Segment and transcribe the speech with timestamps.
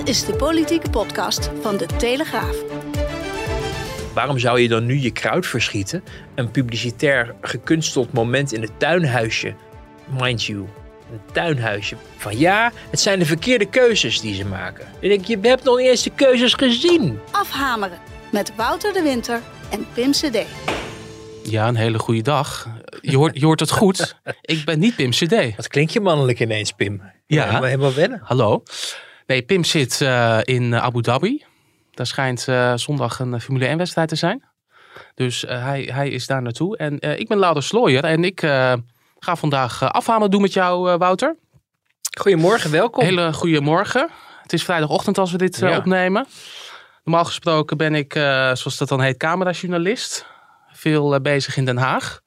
[0.00, 2.56] Dit is de politieke podcast van De Telegraaf.
[4.14, 6.04] Waarom zou je dan nu je kruid verschieten?
[6.34, 9.54] Een publicitair gekunsteld moment in het tuinhuisje.
[10.20, 10.58] Mind you,
[11.12, 11.96] een tuinhuisje.
[12.16, 14.86] Van ja, het zijn de verkeerde keuzes die ze maken.
[15.00, 17.18] Ik denk, je hebt nog niet eens de keuzes gezien.
[17.30, 17.98] Afhameren
[18.32, 20.38] met Wouter de Winter en Pim CD.
[21.42, 22.68] Ja, een hele goede dag.
[23.00, 24.16] Je hoort, je hoort het goed.
[24.40, 25.56] Ik ben niet Pim CD.
[25.56, 27.02] Wat klink je mannelijk ineens, Pim?
[27.26, 27.44] Ja.
[27.44, 28.20] Helemaal, helemaal wennen.
[28.24, 28.62] Hallo.
[29.30, 31.44] Nee, Pim zit eh, in Abu Dhabi.
[31.90, 34.44] Daar schijnt eh, zondag een eh, Formule 1 wedstrijd te zijn.
[35.14, 36.76] Dus eh, hij, hij is daar naartoe.
[36.76, 38.04] En eh, ik ben Louder Slooyer.
[38.04, 38.72] En ik eh,
[39.18, 41.36] ga vandaag afhameren doen met jou, eh, Wouter.
[42.20, 43.04] Goedemorgen, welkom.
[43.04, 44.08] Hele goede morgen.
[44.42, 45.76] Het is vrijdagochtend als we dit eh, Ja.
[45.76, 46.26] opnemen.
[47.04, 48.22] Normaal gesproken ben ik, eh,
[48.54, 50.26] zoals dat dan heet, camerajournalist.
[50.72, 52.20] Veel eh, bezig in Den Haag.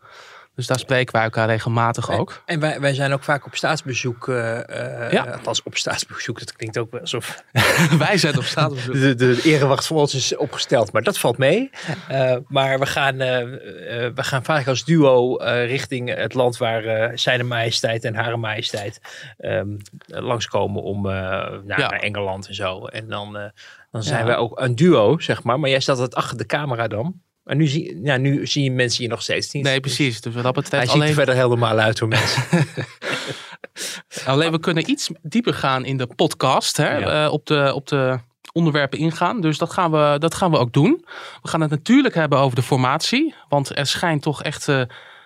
[0.55, 2.41] Dus daar spreken wij elkaar regelmatig ook.
[2.45, 4.27] En wij, wij zijn ook vaak op staatsbezoek.
[4.27, 5.23] eh, eh, Ja.
[5.23, 6.39] Althans, op staatsbezoek.
[6.39, 7.43] Dat klinkt ook wel alsof
[7.97, 8.85] wij zijn op staat.
[8.85, 10.91] de, de erewacht voor ons is opgesteld.
[10.91, 11.69] Maar dat valt mee.
[12.07, 18.03] Eh, maar we gaan, we gaan vaak als duo richting het land waar zijn majesteit
[18.03, 19.01] en hare majesteit
[19.37, 21.77] ehm, langskomen om naar, Ja.
[21.77, 22.85] naar Engeland en zo.
[22.85, 23.51] En dan,
[23.91, 24.25] dan zijn Ja.
[24.25, 25.59] wij ook een duo, zeg maar.
[25.59, 27.21] Maar jij staat altijd achter de camera dan.
[27.43, 29.63] Maar nu, zie, ja, nu zien je mensen je nog steeds niet.
[29.63, 30.21] Nee, precies.
[30.21, 32.43] Dus wat dat Hij betreft ziet er alleen, verder heel normaal uit hoor mensen.
[34.25, 36.77] alleen we kunnen iets dieper gaan in de podcast.
[36.77, 36.97] Hè?
[36.97, 37.25] Ja.
[37.25, 38.19] eh, op, de, op de
[38.51, 39.41] onderwerpen ingaan.
[39.41, 41.05] Dus dat gaan, we, dat gaan we ook doen.
[41.41, 43.35] We gaan het natuurlijk hebben over de formatie.
[43.49, 44.81] Want er schijnt toch echt eh,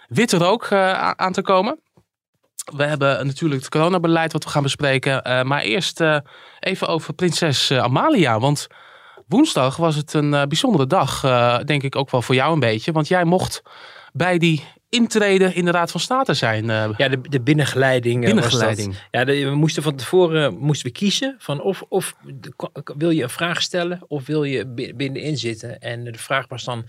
[0.08, 1.80] witte rook eh, aan te komen.
[2.76, 5.48] We hebben natuurlijk het coronabeleid wat we gaan bespreken.
[5.48, 6.02] Maar eerst
[6.60, 8.40] even over prinses Amalia.
[8.40, 8.68] Want
[9.28, 11.24] woensdag was het een eh, bijzondere dag.
[11.24, 12.92] eh, denk ik ook wel voor jou een beetje.
[12.92, 13.62] Want jij mocht
[14.14, 16.70] bij die intrede in de Raad van State zijn.
[16.70, 18.24] eh, Ja, de, de binnengeleiding.
[18.24, 18.96] was binnengeleiding.
[19.12, 22.54] Ja, de- we moesten van tevoren moesten we kiezen van of, of de-
[22.98, 25.80] wil je een vraag stellen of wil je bi- binnenin zitten.
[25.80, 26.86] En de vraag was dan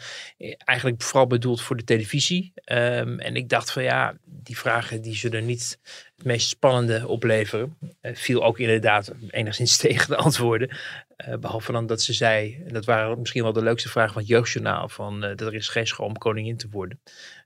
[0.59, 2.53] eigenlijk vooral bedoeld voor de televisie.
[2.65, 5.79] Ehm, en ik dacht van ja, die vragen die zullen niet
[6.17, 7.77] het meest spannende opleveren.
[8.03, 10.71] Viel ook inderdaad enigszins tegen de antwoorden.
[11.19, 14.23] Eh, behalve dan dat ze zei, en dat waren misschien wel de leukste vragen van
[14.23, 17.01] het jeugdjournaal, van eh, dat er is geen school om koningin te worden.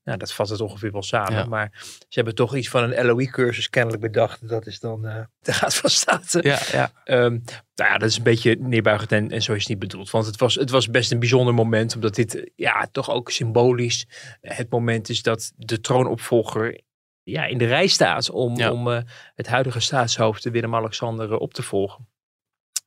[0.04, 1.32] Nou, dat vat het ongeveer wel samen.
[1.32, 1.44] Ja.
[1.44, 4.48] Maar ze hebben toch iets van een LOE-cursus kennelijk bedacht.
[4.48, 6.42] Dat is dan eh de Raad van State.
[6.42, 6.92] Ja, ja.
[7.04, 7.38] Ehm,
[7.74, 10.10] nou ja, dat is een beetje neerbuigend en, en zo is het niet bedoeld.
[10.10, 11.94] Want het was, het was best een bijzonder moment.
[11.94, 14.06] Omdat dit ja, toch ook symbolisch
[14.40, 16.80] het moment is dat de troonopvolger
[17.22, 18.30] ja, in de rij staat.
[18.30, 18.72] Om, Ja.
[18.72, 18.86] om
[19.34, 22.10] het huidige staatshoofd Willem-Alexander op te volgen.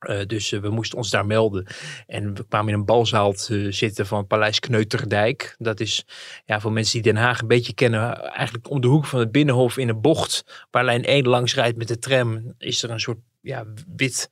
[0.06, 1.66] Eh, dus eh, we moesten ons daar melden.
[2.06, 5.54] En we kwamen in een balzaal te zitten van Paleis Kneuterdijk.
[5.58, 6.06] Dat is
[6.44, 9.32] ja, voor mensen die Den Haag een beetje kennen, eigenlijk om de hoek van het
[9.32, 10.66] Binnenhof in een bocht.
[10.70, 13.64] Waar lijn 1 langs rijdt met de tram, is er een soort ja,
[13.96, 14.30] wit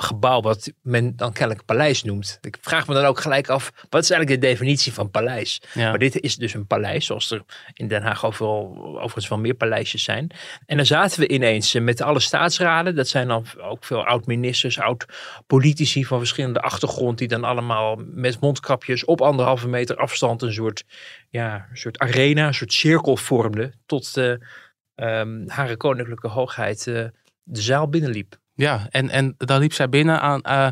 [0.00, 2.38] gebouw wat men dan kennelijk paleis noemt.
[2.40, 5.62] Ik vraag me dan ook gelijk af, wat is eigenlijk de definitie van paleis?
[5.74, 5.88] ja.
[5.88, 7.42] Maar dit is dus een paleis, zoals er
[7.72, 10.30] in Den Haag overal overigens wel meer paleisjes zijn.
[10.66, 12.94] En dan zaten we ineens eh, met alle staatsraden.
[12.94, 17.18] Dat zijn dan ook veel oud-ministers, oud-politici van verschillende achtergrond.
[17.18, 20.84] Die dan allemaal met mondkapjes op anderhalve meter afstand een soort,
[21.30, 23.74] ja, een soort arena, een soort cirkel vormden.
[23.86, 24.46] Tot de,
[24.94, 27.04] ehm Hare Koninklijke Hoogheid eh,
[27.42, 28.36] de zaal binnenliep.
[28.58, 30.68] Ja, en, en daar liep zij binnen aan, eh,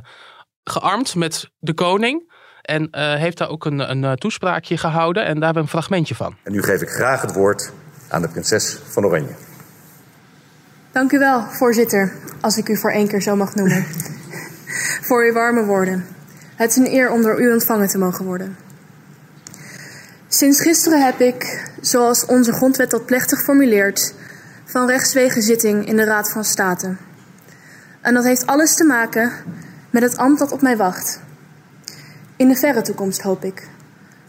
[0.64, 2.32] gearmd met de koning.
[2.62, 5.24] En eh, heeft daar ook een, een eh, toespraakje gehouden.
[5.24, 6.36] En daar hebben we een fragmentje van.
[6.42, 7.72] En nu geef ik graag het woord
[8.08, 9.34] aan de prinses van Oranje.
[10.92, 13.86] Dank u wel, voorzitter, als ik u voor één keer zo mag noemen.
[15.09, 16.06] voor uw warme woorden.
[16.56, 18.56] Het is een eer om door u ontvangen te mogen worden.
[20.28, 24.15] Sinds gisteren heb ik, zoals onze grondwet dat plechtig formuleert,
[24.65, 26.97] van rechtswege zitting in de Raad van State.
[28.06, 29.32] En dat heeft alles te maken
[29.91, 31.22] met het ambt dat op mij wacht.
[32.36, 33.68] In de verre toekomst hoop ik.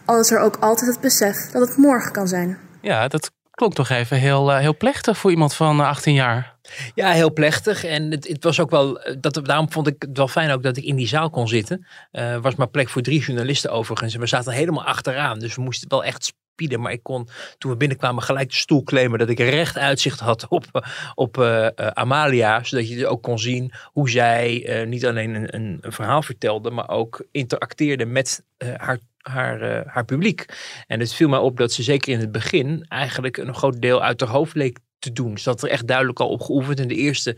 [0.06, 2.58] Al is er ook altijd het besef dat het morgen kan zijn.
[2.82, 6.56] Ja, dat klonk toch even heel, eh, heel plechtig voor iemand van eh, 18 jaar.
[6.96, 7.84] Ja, heel plechtig.
[7.84, 10.64] En het, het was ook wel, eh, dat, daarom vond ik het wel fijn ook
[10.64, 11.88] dat ik in die zaal kon zitten.
[12.12, 14.14] Er was maar plek voor drie journalisten overigens.
[14.14, 15.40] En we zaten helemaal achteraan.
[15.40, 16.34] Dus we moesten wel echt
[16.80, 17.28] maar ik kon
[17.58, 21.68] toen we binnenkwamen gelijk de stoel claimen dat ik recht uitzicht had op, op uh,
[21.76, 22.64] Amalia.
[22.64, 26.70] Zodat je dus ook kon zien hoe zij niet alleen een, een, een, verhaal vertelde,
[26.70, 28.44] maar ook interacteerde met
[28.78, 30.46] haar haar, haar publiek.
[30.88, 34.04] En het viel mij op dat ze zeker in het begin eigenlijk een groot deel
[34.04, 35.38] uit haar hoofd leek te doen.
[35.38, 36.80] Ze had er echt duidelijk al op geoefend.
[36.80, 37.38] En de eerste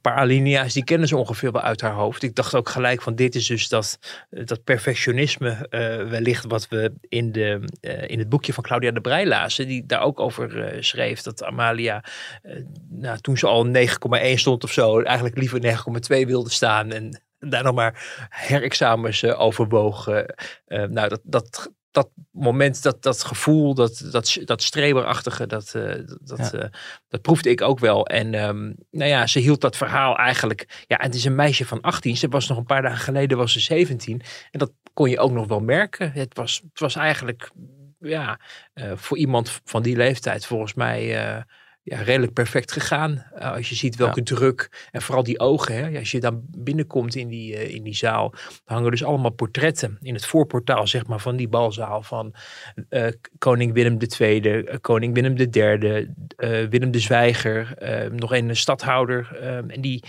[0.00, 2.22] paar alinea's, die kennen ze ongeveer wel uit haar hoofd.
[2.22, 3.98] Ik dacht ook gelijk van dit is dus dat,
[4.30, 9.00] dat perfectionisme uh, wellicht wat we in, de, uh, in het boekje van Claudia de
[9.00, 9.66] Breij lazen.
[9.66, 12.04] Die daar ook over schreef dat Amalia,
[12.88, 13.72] nou, toen ze al 9,1
[14.34, 15.60] stond of zo, eigenlijk liever
[16.20, 16.92] 9,2 wilde staan.
[16.92, 20.06] En daar nog maar herexamens overwoog.
[20.66, 26.54] nou, dat, dat, dat moment, dat, dat gevoel, dat, dat, dat streberachtige, dat, uh, dat,
[26.54, 26.64] uh,
[27.08, 28.06] dat proefde ik ook wel.
[28.06, 30.84] En um, nou ja, ze hield dat verhaal eigenlijk.
[30.86, 32.16] Ja, het is een meisje van 18.
[32.16, 34.22] Ze was nog een paar dagen geleden was ze 17.
[34.50, 36.12] En dat kon je ook nog wel merken.
[36.12, 37.50] Het was, het was eigenlijk
[37.98, 38.40] ja,
[38.74, 41.44] uh, voor iemand van die leeftijd volgens mij
[41.88, 43.24] ja, redelijk perfect gegaan.
[43.36, 45.74] Uh, als je ziet welke druk en vooral die ogen.
[45.74, 49.98] Hè, als je dan binnenkomt in die, uh, in die zaal, hangen dus allemaal portretten
[50.02, 52.34] in het voorportaal zeg maar, van die balzaal van
[52.90, 53.06] uh,
[53.38, 56.08] koning Willem II, koning Willem III,
[56.68, 57.74] Willem de Zwijger,
[58.12, 59.38] nog een stadhouder.
[59.68, 60.04] en die,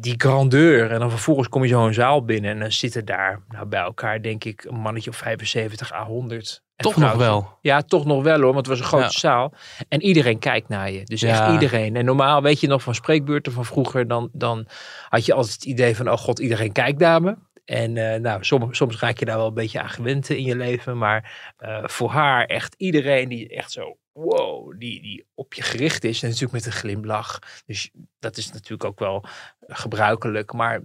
[0.00, 0.90] die grandeur.
[0.90, 3.80] En dan vervolgens kom je zo een zaal binnen en dan zitten daar nou, bij
[3.80, 7.58] elkaar denk ik een mannetje of 75 à 100 toch nog wel.
[7.60, 9.52] Ja, toch nog wel hoor, want het was een grote zaal.
[9.88, 11.04] En iedereen kijkt naar je.
[11.04, 11.96] Dus echt iedereen.
[11.96, 14.66] En normaal weet je nog van spreekbeurten van vroeger, dan, dan
[15.08, 17.36] had je altijd het idee van, oh god, iedereen kijkt naar me.
[17.64, 20.56] En uh, nou, soms, soms raak je daar wel een beetje aan gewend in je
[20.56, 20.98] leven.
[20.98, 26.04] Maar uh, voor haar echt iedereen die echt zo wow, die, die op je gericht
[26.04, 26.22] is.
[26.22, 27.38] En natuurlijk met een glimlach.
[27.66, 29.24] Dus dat is natuurlijk ook wel
[29.66, 30.52] gebruikelijk.
[30.52, 30.80] Maar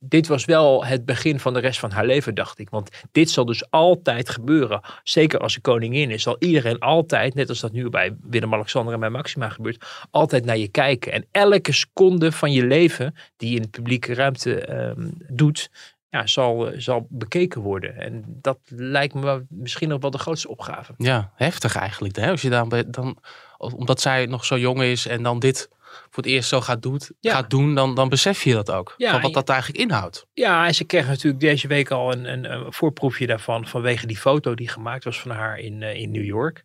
[0.00, 2.70] dit was wel het begin van de rest van haar leven, dacht ik.
[2.70, 4.80] Want dit zal dus altijd gebeuren.
[5.02, 9.00] Zeker als ze koningin is, zal iedereen altijd, net als dat nu bij Willem-Alexander en
[9.00, 11.12] bij Maxima gebeurt, altijd naar je kijken.
[11.12, 15.70] En elke seconde van je leven die je in de publieke ruimte um, doet,
[16.16, 17.96] ja, zal, eh, zal bekeken worden.
[17.96, 20.94] En dat lijkt me misschien nog wel de grootste opgave.
[20.96, 22.16] Ja, heftig eigenlijk.
[22.16, 22.30] Hè?
[22.30, 23.18] Als je dan, dan,
[23.58, 25.68] omdat zij nog zo jong is en dan dit
[26.10, 28.94] voor het eerst zo gaat, doet, gaat doen, dan, dan besef je dat ook.
[28.96, 30.26] Ja, van wat dat eigenlijk inhoudt.
[30.32, 34.16] Ja, en ze kreeg natuurlijk deze week al een, een, een, voorproefje daarvan vanwege die
[34.16, 36.64] foto die gemaakt was van haar in, uh, in New York.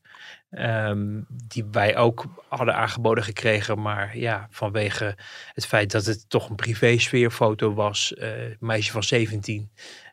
[0.60, 3.82] Um, die wij ook hadden aangeboden gekregen.
[3.82, 5.18] Maar ja, vanwege
[5.54, 8.14] het feit dat het toch een privé-sfeerfoto was.
[8.18, 9.72] Uh, meisje van 17.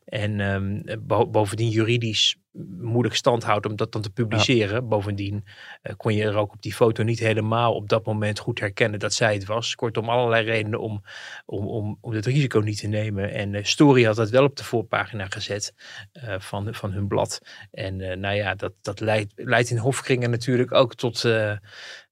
[0.08, 0.82] En um,
[1.31, 2.37] bovendien juridisch
[2.81, 4.88] moeilijk stand houdt om dat dan te publiceren.
[4.88, 5.44] Bovendien
[5.82, 8.99] uh, kon je er ook op die foto niet helemaal op dat moment goed herkennen
[8.99, 9.75] dat zij het was.
[9.75, 11.02] Kortom, allerlei redenen om,
[11.46, 13.32] om, om, om het risico niet te nemen.
[13.32, 15.75] En uh, Story had dat wel op de voorpagina gezet
[16.12, 17.40] uh, van, van hun blad.
[17.70, 21.26] En nou ja, dat, dat leidt, leidt in hofkringen natuurlijk ook tot,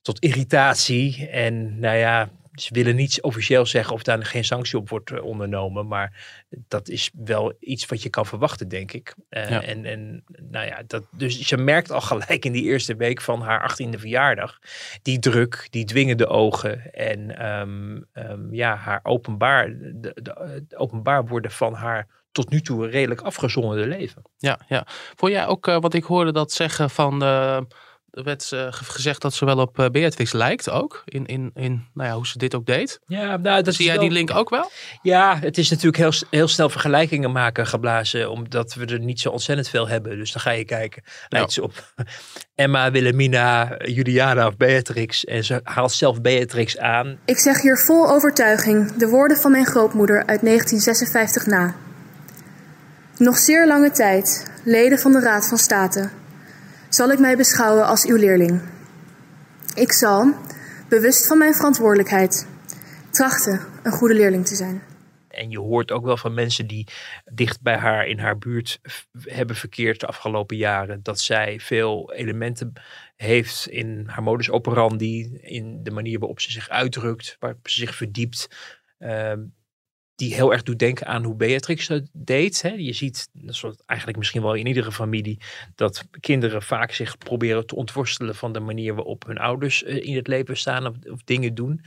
[0.02, 1.28] tot irritatie.
[1.28, 5.24] En nou ja, ze willen niets officieel zeggen of daar geen sanctie op wordt eh,
[5.24, 5.86] ondernomen.
[5.86, 9.14] Maar dat is wel iets wat je kan verwachten, denk ik.
[9.30, 13.20] Uh, en, en nou ja, dat, dus je merkt al gelijk in die eerste week
[13.20, 14.58] van haar 18e verjaardag.
[15.02, 16.92] Die druk, die dwingende ogen.
[16.92, 22.60] En um, um, ja, haar openbaar, de, de, de, openbaar worden van haar tot nu
[22.60, 24.22] toe redelijk afgezonderde leven.
[24.36, 24.86] Ja, ja.
[25.14, 27.66] Vond jij ook uh, wat ik hoorde dat zeggen van er
[28.24, 31.02] werd uh, gezegd dat ze wel op uh, Beatrix lijkt ook.
[31.04, 33.00] In, in, in nou ja, hoe ze dit ook deed.
[33.06, 34.70] Ja, nou, dat Zie jij die link ook wel?
[35.02, 38.30] Ja, het is natuurlijk heel, heel snel vergelijkingen maken geblazen.
[38.30, 40.16] Omdat we er niet zo ontzettend veel hebben.
[40.16, 41.02] Dus dan ga je kijken.
[41.28, 41.72] Lijkt ze op
[42.54, 45.24] Emma, Wilhelmina, Juliana of Beatrix.
[45.24, 47.18] En ze haalt zelf Beatrix aan.
[47.24, 51.74] Ik zeg hier vol overtuiging de woorden van mijn grootmoeder uit 1956 na.
[53.16, 56.10] Nog zeer lange tijd, leden van de Raad van State
[56.88, 58.62] zal ik mij beschouwen als uw leerling.
[59.74, 60.34] Ik zal,
[60.88, 62.46] bewust van mijn verantwoordelijkheid,
[63.10, 64.82] trachten een goede leerling te zijn.
[65.28, 66.86] En je hoort ook wel van mensen die
[67.24, 68.80] dicht bij haar in haar buurt
[69.22, 71.02] hebben verkeerd de afgelopen jaren.
[71.02, 72.72] Dat zij veel elementen
[73.16, 75.38] heeft in haar modus operandi.
[75.40, 78.48] In de manier waarop ze zich uitdrukt, waarop ze zich verdiept.
[78.98, 79.40] Ehm,
[80.16, 82.62] die heel erg doet denken aan hoe Beatrix dat deed.
[82.62, 82.68] Hè.
[82.68, 85.38] Je ziet, dat eigenlijk misschien wel in iedere familie,
[85.74, 90.16] dat kinderen vaak zich proberen te ontworstelen van de manier waarop hun ouders eh, in
[90.16, 91.80] het leven staan of dingen doen.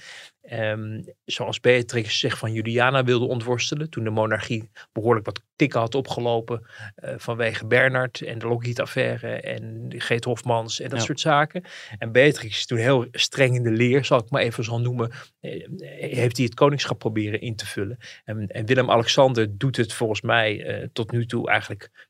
[0.54, 3.90] Um, zoals Beatrix zich van Juliana wilde ontworstelen.
[3.90, 6.68] Toen de monarchie behoorlijk wat tikken had opgelopen.
[6.96, 9.28] Uh, vanwege Bernard en de Lockheed-affaire.
[9.28, 11.64] En Geet Hofmans en dat soort zaken.
[11.98, 15.12] En Beatrix toen heel streng in de leer, zal ik maar even zo noemen.
[15.42, 15.68] Uh,
[16.00, 17.98] heeft hij het koningschap proberen in te vullen.
[18.24, 22.09] En, en Willem-Alexander doet het volgens mij uh, tot nu toe eigenlijk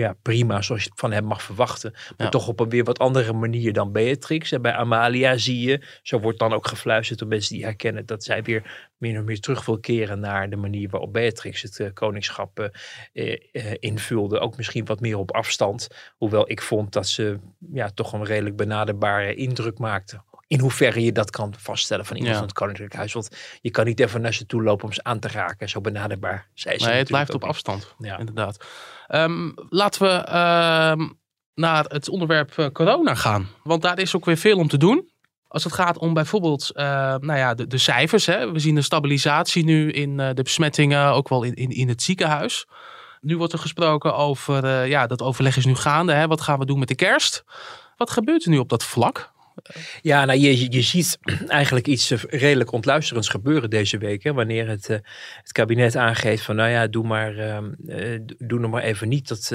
[0.00, 1.90] ja, prima, zoals je het van hem mag verwachten.
[1.92, 2.28] Maar Ja.
[2.28, 4.52] toch op een weer wat andere manier dan Beatrix.
[4.52, 8.24] En bij Amalia zie je, zo wordt dan ook gefluisterd door mensen die herkennen dat
[8.24, 11.92] zij weer meer of meer terug wil keren naar de manier waarop Beatrix het eh,
[11.92, 12.70] koningschap
[13.12, 14.38] eh, eh, invulde.
[14.38, 15.88] Ook misschien wat meer op afstand.
[16.16, 17.38] Hoewel ik vond dat ze
[17.72, 20.20] ja, toch een redelijk benaderbare indruk maakte.
[20.50, 22.38] In hoeverre je dat kan vaststellen van iemand Ja.
[22.40, 23.12] van het Koninklijk Huis.
[23.12, 23.28] Want
[23.60, 25.68] je kan niet even naar ze toe lopen om ze aan te raken.
[25.68, 27.50] Zo benaderbaar zij ze Nee, het blijft op niet.
[27.50, 27.94] afstand.
[27.98, 28.18] Ja.
[28.18, 28.64] Inderdaad.
[29.06, 31.08] Ehm, laten we ehm,
[31.54, 33.48] naar het onderwerp eh, corona gaan.
[33.62, 35.08] Want daar is ook weer veel om te doen.
[35.48, 36.84] Als het gaat om bijvoorbeeld eh,
[37.20, 38.26] nou ja, de, de cijfers.
[38.26, 38.52] Hè.
[38.52, 42.02] We zien een stabilisatie nu in eh, de besmettingen, ook wel in, in, in het
[42.02, 42.66] ziekenhuis.
[43.20, 46.12] Nu wordt er gesproken over, ja, dat overleg is nu gaande.
[46.12, 46.26] Hè.
[46.26, 47.44] Wat gaan we doen met de kerst?
[47.96, 49.30] Wat gebeurt er nu op dat vlak?
[50.02, 54.22] Ja, nou, je, je- ziet eigenlijk iets eh, redelijk ontluisterends gebeuren deze week.
[54.22, 54.98] Hè, wanneer het, eh,
[55.36, 59.52] het kabinet aangeeft van, nou ja, doe, maar, eh, doe nog maar even niet dat,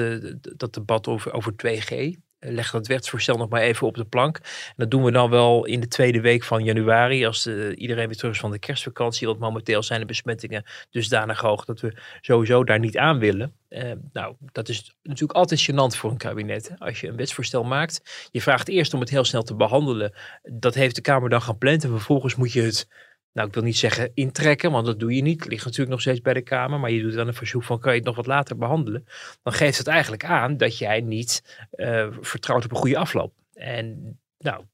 [0.56, 2.16] dat debat over, over 2G.
[2.48, 4.40] Leg dat wetsvoorstel nog maar even op de plank.
[4.76, 8.16] Dat doen we dan wel in de tweede week van januari, als eh, iedereen weer
[8.16, 9.26] terug is van de kerstvakantie.
[9.26, 13.52] Want momenteel zijn de besmettingen dusdanig hoog dat we sowieso daar niet aan willen.
[13.68, 16.70] Eh, nou, dat is natuurlijk altijd gênant voor een kabinet.
[16.78, 20.12] Als je een wetsvoorstel maakt, je vraagt eerst om het heel snel te behandelen.
[20.42, 21.84] Dat heeft de Kamer dan gepland.
[21.84, 22.88] En vervolgens moet je het,
[23.36, 25.40] nou ik wil niet zeggen intrekken, want dat doe je niet.
[25.40, 26.80] Het ligt natuurlijk nog steeds bij de Kamer.
[26.80, 29.06] Maar je doet dan een verzoek van, kan je het nog wat later behandelen?
[29.42, 33.32] Dan geeft het eigenlijk aan dat jij niet eh, vertrouwt op een goede afloop.
[33.54, 34.64] En nou,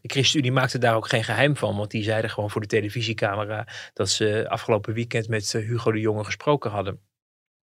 [0.00, 1.76] de ChristenUnie maakte daar ook geen geheim van.
[1.76, 6.00] Want die zeiden gewoon voor de televisiecamera dat ze afgelopen weekend met eh, Hugo de
[6.00, 7.00] Jonge gesproken hadden.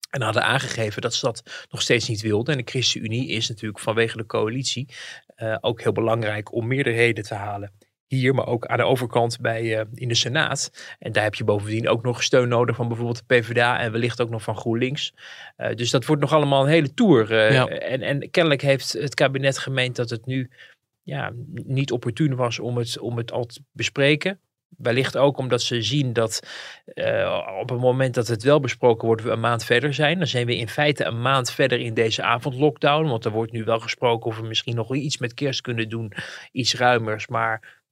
[0.09, 2.57] En hadden aangegeven dat ze dat nog steeds niet wilden.
[2.57, 4.87] En de ChristenUnie is natuurlijk vanwege de coalitie
[5.35, 7.71] eh, ook heel belangrijk om meerderheden te halen.
[8.07, 10.71] Hier, maar ook aan de overkant bij, eh, in de Senaat.
[10.99, 14.21] En daar heb je bovendien ook nog steun nodig van bijvoorbeeld de PvdA en wellicht
[14.21, 15.13] ook nog van GroenLinks.
[15.55, 17.31] Eh, dus dat wordt nog allemaal een hele tour.
[17.31, 17.67] eh, Ja.
[17.67, 20.49] en, en kennelijk heeft het kabinet gemeend dat het nu
[21.03, 24.39] ja, niet opportun was om het, om het al te bespreken.
[24.77, 26.39] Wellicht ook omdat ze zien dat
[27.61, 30.17] op het moment dat het wel besproken wordt, we een maand verder zijn.
[30.17, 33.07] Dan zijn we in feite een maand verder in deze avondlockdown.
[33.07, 36.13] Want er wordt nu wel gesproken of we misschien nog iets met kerst kunnen doen.
[36.51, 37.27] Iets ruimers.
[37.27, 37.83] Maar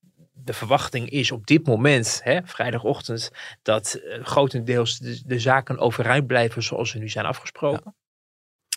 [0.43, 3.31] de verwachting is op dit moment, hè, vrijdagochtend,
[3.61, 7.95] dat eh, grotendeels de, de zaken overeind blijven zoals ze nu zijn afgesproken.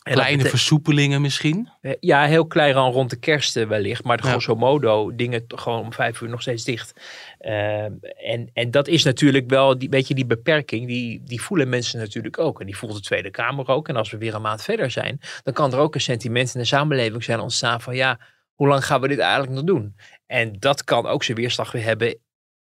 [0.02, 1.68] En dat Kleine versoepelingen misschien?
[1.80, 4.04] eh, Ja, heel klein rond de kerst eh, wellicht.
[4.04, 4.30] Maar Ja.
[4.30, 7.00] grosso modo dingen gewoon om vijf uur nog steeds dicht.
[7.38, 7.92] Ehm,
[8.24, 11.98] en, en dat is natuurlijk wel, die, weet je, die beperking, die, die voelen mensen
[12.00, 12.60] natuurlijk ook.
[12.60, 13.88] En die voelt de Tweede Kamer ook.
[13.88, 16.60] En als we weer een maand verder zijn, dan kan er ook een sentiment in
[16.60, 18.20] de samenleving zijn ontstaan van ja,
[18.54, 19.96] hoe lang gaan we dit eigenlijk nog doen?
[20.26, 22.18] En dat kan ook zijn weerslag weer hebben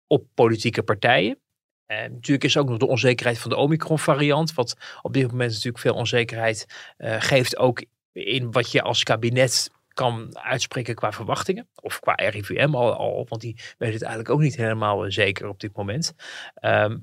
[0.08, 1.40] op politieke partijen.
[1.86, 4.54] En natuurlijk is ook nog de onzekerheid van de Omicron variant.
[4.54, 6.66] Wat op dit moment natuurlijk veel onzekerheid
[6.98, 11.68] eh, geeft ook in wat je als kabinet kan uitspreken qua verwachtingen.
[11.76, 15.48] Of qua RIVM al, al want die weet het eigenlijk ook niet helemaal eh, zeker
[15.48, 16.14] op dit moment.
[16.54, 16.98] Ehm,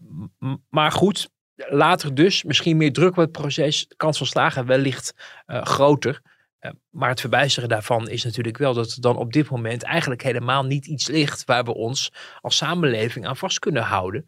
[0.68, 3.86] maar goed, later dus misschien meer druk op het proces.
[3.96, 5.14] Kans van slagen wellicht
[5.46, 6.20] eh, groter.
[6.58, 10.22] Eh, maar het verbijsteren daarvan is natuurlijk wel dat er dan op dit moment eigenlijk
[10.22, 14.24] helemaal niet iets ligt waar we ons als samenleving aan vast kunnen houden.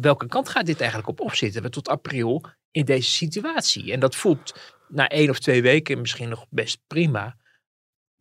[0.00, 1.62] Welke kant gaat dit eigenlijk op opzitten?
[1.62, 3.92] We tot april in deze situatie.
[3.92, 7.36] En dat voelt na één of twee weken misschien nog best prima.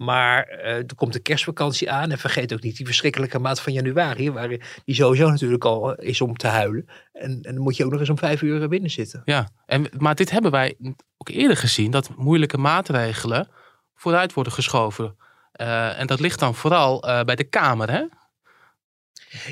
[0.03, 2.11] Maar eh, er komt de kerstvakantie aan.
[2.11, 4.31] En vergeet ook niet die verschrikkelijke maand van januari.
[4.31, 4.47] Waar
[4.85, 6.85] die sowieso natuurlijk al is om te huilen.
[7.13, 9.21] En, en dan moet je ook nog eens om vijf uur binnen zitten.
[9.25, 10.75] Ja, en, maar dit hebben wij
[11.17, 13.47] ook eerder gezien, dat moeilijke maatregelen
[13.95, 15.15] vooruit worden geschoven.
[15.51, 18.03] Eh, en dat ligt dan vooral eh, bij de Kamer, hè?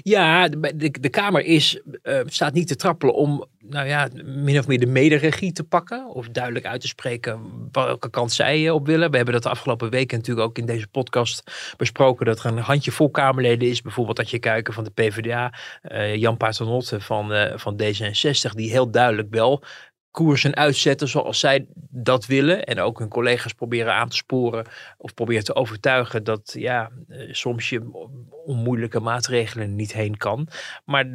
[0.04, 4.68] Ja, de, de, Kamer is, eh, staat niet te trappelen om nou ja, min of
[4.68, 6.08] meer de mederegie te pakken.
[6.08, 7.40] Of duidelijk uit te spreken
[7.72, 9.10] welke kant zij eh, op willen.
[9.10, 11.44] We hebben dat de afgelopen weken natuurlijk ook in deze podcast
[11.78, 12.26] besproken.
[12.26, 13.82] Dat er een handjevol Kamerleden is.
[13.82, 15.54] Bijvoorbeeld dat je kijken van de PvdA.
[15.82, 18.54] eh, Jan Paternotte van, eh, van D66.
[18.54, 19.64] Die heel duidelijk wel
[20.12, 22.64] koersen uitzetten zoals zij dat willen.
[22.64, 24.66] En ook hun collega's proberen aan te sporen
[24.98, 27.82] of proberen te overtuigen dat ja, eh, soms je
[28.46, 30.48] om moeilijke maatregelen niet heen kan.
[30.86, 31.06] Maar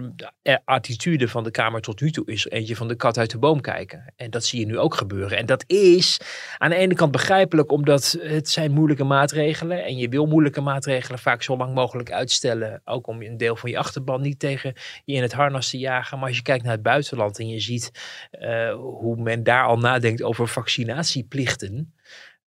[0.42, 3.38] de attitude van de Kamer tot nu toe is eentje van de kat uit de
[3.38, 4.12] boom kijken.
[4.16, 5.38] En dat zie je nu ook gebeuren.
[5.38, 6.20] En dat is
[6.58, 9.84] aan de ene kant begrijpelijk, omdat het zijn moeilijke maatregelen.
[9.84, 12.80] En je wil moeilijke maatregelen vaak zo lang mogelijk uitstellen.
[12.84, 14.72] Ook om een deel van je achterban niet tegen
[15.04, 16.18] je in het harnas te jagen.
[16.18, 17.90] Maar als je kijkt naar het buitenland en je ziet
[18.30, 21.94] eh, hoe men daar al nadenkt over vaccinatieplichten.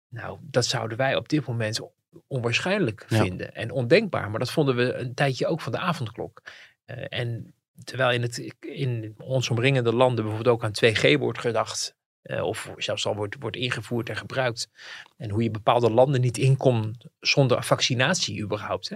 [0.10, 1.80] Nou, dat zouden wij op dit moment
[2.28, 3.18] onwaarschijnlijk Ja.
[3.24, 4.30] vinden en ondenkbaar.
[4.30, 6.42] Maar dat vonden we een tijdje ook van de avondklok.
[6.86, 7.54] Eh, en
[7.84, 11.96] terwijl in, het, in ons omringende landen bijvoorbeeld ook aan 2G wordt gedacht.
[12.22, 14.70] eh, of zelfs al wordt, wordt ingevoerd en gebruikt.
[15.18, 18.90] En hoe je bepaalde landen niet inkomt zonder vaccinatie überhaupt.
[18.90, 18.96] Hè?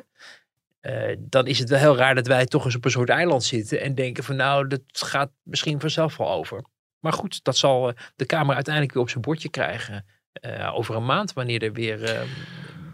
[0.79, 3.43] Eh, dan is het wel heel raar dat wij toch eens op een soort eiland
[3.43, 6.63] zitten en denken van nou, dat gaat misschien vanzelf wel over.
[7.01, 10.95] Maar goed, dat zal eh, de Kamer uiteindelijk weer op zijn bordje krijgen eh, over
[10.95, 12.21] een maand, wanneer er weer eh,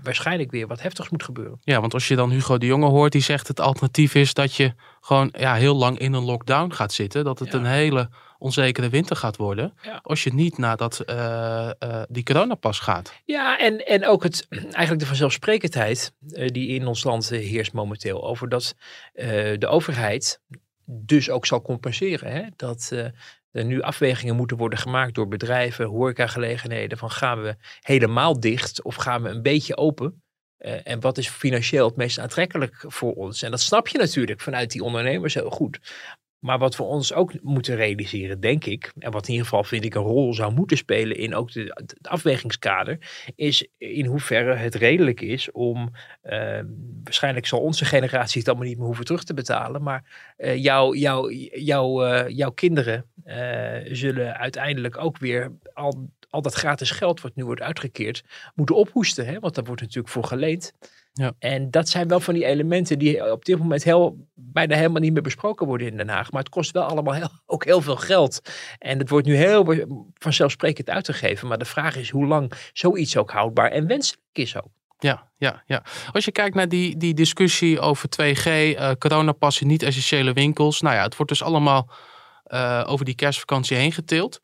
[0.04, 1.60] waarschijnlijk weer wat heftigs moet gebeuren.
[1.62, 4.56] Ja, want als je dan Hugo de Jonge hoort, die zegt het alternatief is dat
[4.56, 7.24] je gewoon ja, heel lang in een lockdown gaat zitten.
[7.24, 7.58] Dat het Ja.
[7.58, 9.74] een hele onzekere winter gaat worden.
[9.82, 10.00] Ja.
[10.04, 13.14] Als je niet naar dat, eh, eh, die coronapas gaat.
[13.26, 16.14] Ja, en, en ook het, eigenlijk de vanzelfsprekendheid
[16.46, 18.28] die in ons land heerst momenteel.
[18.28, 18.76] Over dat
[19.60, 20.42] de overheid
[20.86, 22.32] dus ook zal compenseren.
[22.32, 22.44] Hè?
[22.56, 22.92] Dat
[23.58, 26.98] er nu afwegingen moeten worden gemaakt door bedrijven, horecagelegenheden.
[26.98, 30.22] Van gaan we helemaal dicht of gaan we een beetje open?
[30.58, 33.42] Eh, en wat is financieel het meest aantrekkelijk voor ons?
[33.42, 35.80] En dat snap je natuurlijk vanuit die ondernemers heel goed.
[36.40, 39.86] Maar wat we ons ook moeten realiseren, denk ik, en wat in ieder geval vind
[39.86, 42.98] ik een rol zou moeten spelen in ook het afwegingskader,
[43.36, 45.92] is in hoeverre het redelijk is om,
[46.22, 46.60] eh,
[47.04, 50.04] waarschijnlijk zal onze generatie het allemaal niet meer hoeven terug te betalen, maar
[50.56, 56.92] jouw jouw jouw eh, jouw kinderen eh, zullen uiteindelijk ook weer al, al dat gratis
[56.92, 58.24] geld wat nu wordt uitgekeerd,
[58.56, 59.40] moeten ophoesten, hè?
[59.40, 60.74] want daar wordt natuurlijk voor geleend.
[61.18, 61.32] Ja.
[61.40, 65.14] En dat zijn wel van die elementen die op dit moment heel, bijna helemaal niet
[65.14, 66.32] meer besproken worden in Den Haag.
[66.32, 68.42] Maar het kost wel allemaal heel, ook heel veel geld.
[68.80, 71.48] En het wordt nu heel vanzelfsprekend uitgegeven.
[71.48, 74.70] Maar de vraag is hoe lang zoiets ook houdbaar en wenselijk is ook.
[75.00, 75.84] Ja, ja, ja.
[76.12, 80.82] Als je kijkt naar die, die discussie over 2G, eh coronapassen, niet-essentiële winkels.
[80.82, 81.90] Nou ja, het wordt dus allemaal
[82.44, 84.40] eh, over die kerstvakantie heen getild.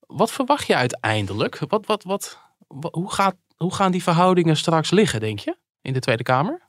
[0.00, 1.58] Wat verwacht je uiteindelijk?
[1.68, 5.56] Wat, wat, wat, wa- hoe, gaat, hoe gaan die verhoudingen straks liggen, denk je,
[5.86, 6.60] in de Tweede Kamer?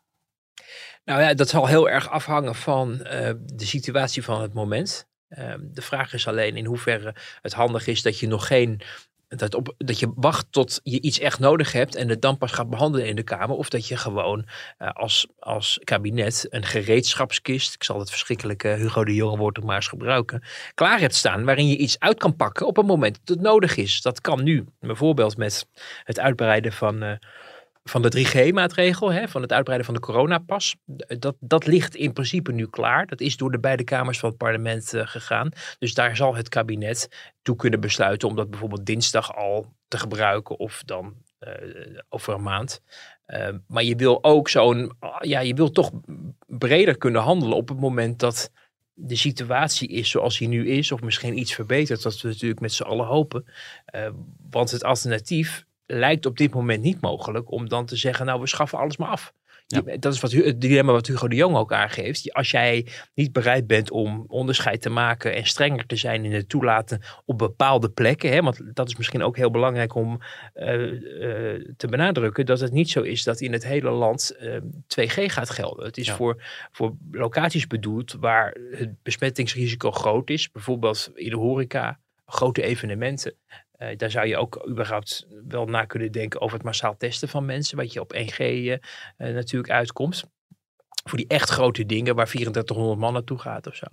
[1.06, 5.08] Nou ja, dat zal heel erg afhangen van eh, de situatie van het moment.
[5.30, 8.82] Ehm, de vraag is alleen in hoeverre het handig is dat je nog geen.
[9.28, 12.52] Dat, op, dat je wacht tot je iets echt nodig hebt en het dan pas
[12.52, 13.56] gaat behandelen in de Kamer.
[13.56, 14.48] Of dat je gewoon
[14.78, 19.76] eh, als, als kabinet een gereedschapskist, ik zal het verschrikkelijke Hugo de Jonge woord maar
[19.76, 20.44] eens gebruiken,
[20.74, 21.46] klaar hebt staan.
[21.46, 24.02] Waarin je iets uit kan pakken op het moment dat het nodig is.
[24.02, 25.68] Dat kan nu bijvoorbeeld met
[26.04, 27.12] het uitbreiden van, eh,
[27.90, 30.76] van de 3G-maatregel, hè, van het uitbreiden van de coronapas.
[31.20, 33.08] Dat, dat ligt in principe nu klaar.
[33.08, 35.50] Dat is door de beide kamers van het parlement eh, gegaan.
[35.80, 40.60] Dus daar zal het kabinet toe kunnen besluiten om dat bijvoorbeeld dinsdag al te gebruiken
[40.60, 41.52] of dan eh,
[42.10, 42.82] over een maand.
[43.26, 45.92] Eh, maar je wil ook zo'n, ja, je wil toch
[46.48, 48.52] breder kunnen handelen op het moment dat
[48.94, 52.74] de situatie is zoals die nu is, of misschien iets verbeterd, dat we natuurlijk met
[52.74, 53.46] z'n allen hopen.
[53.86, 54.10] Eh,
[54.50, 58.48] want het alternatief lijkt op dit moment niet mogelijk om dan te zeggen, nou we
[58.48, 59.34] schaffen alles maar af.
[59.68, 59.98] Ja.
[60.00, 62.34] Dat is wat, het dilemma wat Hugo de Jong ook aangeeft.
[62.34, 66.50] Als jij niet bereid bent om onderscheid te maken en strenger te zijn in het
[66.50, 68.32] toelaten op bepaalde plekken.
[68.32, 70.20] Hè, want dat is misschien ook heel belangrijk om
[70.54, 72.46] eh, eh, te benadrukken.
[72.46, 75.86] Dat het niet zo is dat in het hele land eh, 2G gaat gelden.
[75.86, 76.16] Het is Ja.
[76.16, 80.52] voor, voor locaties bedoeld waar het besmettingsrisico groot is.
[80.52, 83.34] Bijvoorbeeld in de horeca, grote evenementen.
[83.78, 87.46] Eh, daar zou je ook überhaupt wel na kunnen denken over het massaal testen van
[87.46, 87.78] mensen.
[87.78, 88.80] Wat je op 1G eh, eh,
[89.18, 90.24] natuurlijk uitkomt.
[91.04, 93.86] Voor die echt grote dingen waar 3400 man naartoe gaat of zo.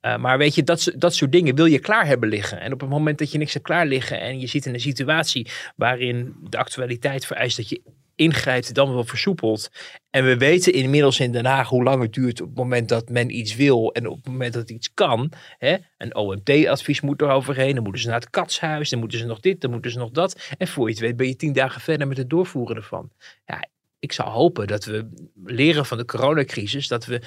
[0.00, 2.60] Maar weet je, dat, dat soort dingen wil je klaar hebben liggen.
[2.60, 4.80] En op het moment dat je niks hebt klaar liggen en je zit in een
[4.80, 7.82] situatie waarin de actualiteit vereist dat je
[8.16, 9.70] ingrijpt, dan wel versoepelt.
[10.10, 13.08] En we weten inmiddels in Den Haag hoe lang het duurt op het moment dat
[13.08, 15.32] men iets wil en op het moment dat iets kan.
[15.58, 15.76] Hè?
[15.98, 19.40] Een OMT-advies moet er overheen, dan moeten ze naar het katshuis, dan moeten ze nog
[19.40, 20.48] dit, dan moeten ze nog dat.
[20.58, 23.10] En voor je het weet ben je tien dagen verder met het doorvoeren ervan.
[23.46, 23.68] Ja,
[24.04, 25.08] ik zou hopen dat we
[25.44, 27.22] leren van de coronacrisis, dat we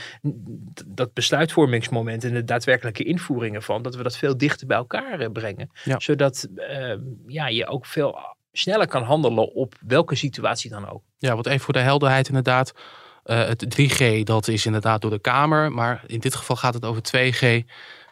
[0.86, 5.32] dat besluitvormingsmoment en de daadwerkelijke invoeringen van, dat we dat veel dichter bij elkaar eh,
[5.32, 5.70] brengen.
[5.84, 6.00] Ja.
[6.00, 6.96] Zodat eh,
[7.28, 11.02] ja, je ook veel sneller kan handelen op welke situatie dan ook.
[11.18, 12.74] Ja, want even voor de helderheid inderdaad.
[13.24, 15.72] eh, het 3G, dat is inderdaad door de Kamer.
[15.72, 17.64] Maar in dit geval gaat het over 2G.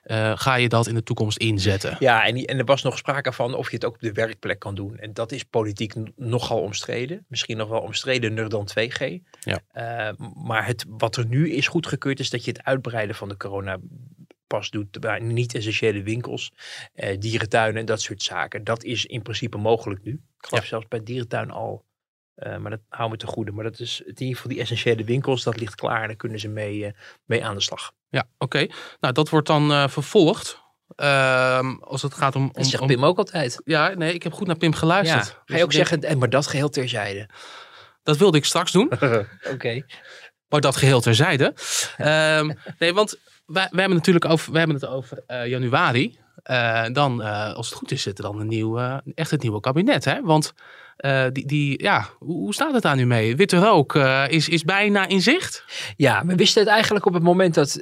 [0.03, 1.95] Eh, ga je dat in de toekomst inzetten?
[1.99, 4.59] Ja, en, en er was nog sprake van of je het ook op de werkplek
[4.59, 4.97] kan doen.
[4.97, 7.25] En dat is politiek nogal omstreden.
[7.27, 9.19] Misschien nog wel omstredener dan 2G.
[9.39, 9.59] Ja.
[9.71, 13.37] Eh, maar het, wat er nu is goedgekeurd is dat je het uitbreiden van de
[13.37, 13.77] corona
[14.47, 16.51] pas doet bij niet-essentiële winkels,
[16.93, 18.63] eh, dierentuinen en dat soort zaken.
[18.63, 20.11] Dat is in principe mogelijk nu.
[20.11, 21.83] Ik geloof zelfs bij dierentuin al.
[22.35, 23.51] Eh, maar dat houden we te goede.
[23.51, 26.39] Maar dat is in ieder geval die essentiële winkels, dat ligt klaar en daar kunnen
[26.39, 26.91] ze mee, eh,
[27.25, 27.91] mee aan de slag.
[28.09, 28.67] Ja, oké.
[28.99, 30.63] Nou, dat wordt dan eh, vervolgd.
[30.95, 32.43] Ehm, als het gaat om...
[32.43, 33.61] om, Dat zegt Pim ook altijd.
[33.65, 35.25] Ja, nee, ik heb goed naar Pim Ja, geluisterd.
[35.25, 37.29] ga Dus je ook denk, zeggen, eh, maar dat geheel terzijde.
[38.03, 38.91] Dat wilde ik straks doen.
[39.53, 39.85] Oké.
[40.49, 41.53] Maar dat geheel terzijde.
[41.97, 46.17] Ehm, nee, want we hebben natuurlijk over, we hebben het over uh, januari.
[46.51, 48.79] Uh, dan, uh, als het goed is, zit er dan een nieuw,
[49.15, 50.05] echt het nieuwe kabinet.
[50.05, 50.21] Hè?
[50.21, 50.53] Want
[51.31, 53.35] die, die, ja, hoe staat het daar nu mee?
[53.35, 53.95] Witte rook
[54.27, 55.63] is, is bijna in zicht?
[55.97, 57.81] Ja, we wisten het eigenlijk op het moment dat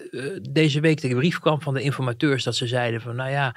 [0.51, 2.43] deze week de brief kwam van de informateurs.
[2.43, 3.55] Dat ze zeiden van nou ja,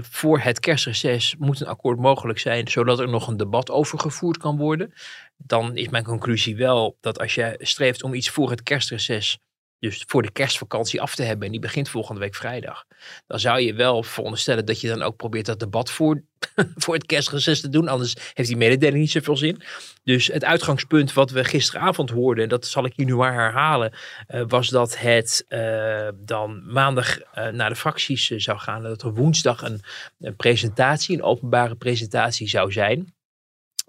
[0.00, 2.68] voor het kerstreces moet een akkoord mogelijk zijn.
[2.68, 4.92] Zodat er nog een debat over gevoerd kan worden.
[5.36, 9.38] Dan is mijn conclusie wel dat als je streeft om iets voor het kerstreces
[9.80, 11.46] dus voor de kerstvakantie af te hebben.
[11.46, 12.84] En die begint volgende week vrijdag.
[13.26, 16.22] Dan zou je wel veronderstellen dat je dan ook probeert dat debat voor,
[16.82, 17.88] voor het kerstreces te doen.
[17.88, 19.62] Anders heeft die mededeling niet zoveel zin.
[20.04, 23.92] Dus het uitgangspunt wat we gisteravond hoorden, en dat zal ik hier nu maar herhalen,
[24.28, 28.82] uh, was dat het uh, dan maandag uh, naar de fracties zou gaan.
[28.82, 29.80] Dat er woensdag een,
[30.20, 33.14] een presentatie, een openbare presentatie zou zijn.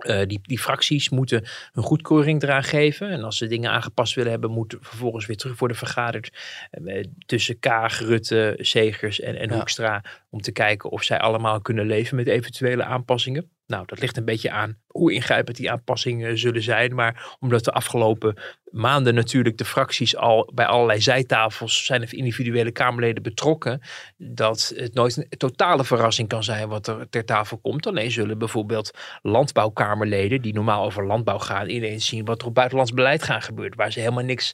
[0.04, 3.10] Uh, die, die fracties moeten een goedkeuring eraan geven.
[3.10, 6.38] En als ze dingen aangepast willen hebben, moeten vervolgens weer terug worden vergaderd
[6.72, 9.56] uh, tussen Kaag, Rutte, Segers en, en ja.
[9.56, 10.04] Hoekstra.
[10.30, 13.50] Om te kijken of zij allemaal kunnen leven met eventuele aanpassingen.
[13.72, 16.96] Nou, dat ligt een beetje aan hoe ingrijpend die aanpassingen zullen zijn.
[16.96, 18.38] Maar omdat de afgelopen
[18.72, 23.82] maanden natuurlijk de fracties al bij allerlei zijtafels zijn of individuele Kamerleden betrokken.
[24.18, 27.88] Dat het nooit een totale verrassing kan zijn wat er ter tafel komt.
[27.88, 32.94] Alleen zullen bijvoorbeeld landbouwkamerleden die normaal over landbouw gaan ineens zien wat er op buitenlands
[32.94, 33.78] beleid gaat gebeuren.
[33.78, 34.52] Waar ze helemaal niks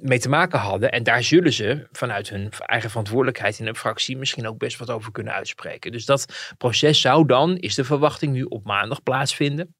[0.00, 0.90] mee te maken hadden.
[0.90, 4.90] En daar zullen ze vanuit hun eigen verantwoordelijkheid in een fractie misschien ook best wat
[4.90, 5.92] over kunnen uitspreken.
[5.92, 9.74] Dus dat proces zou dan, is de verwachting nu op maandag plaatsvinden.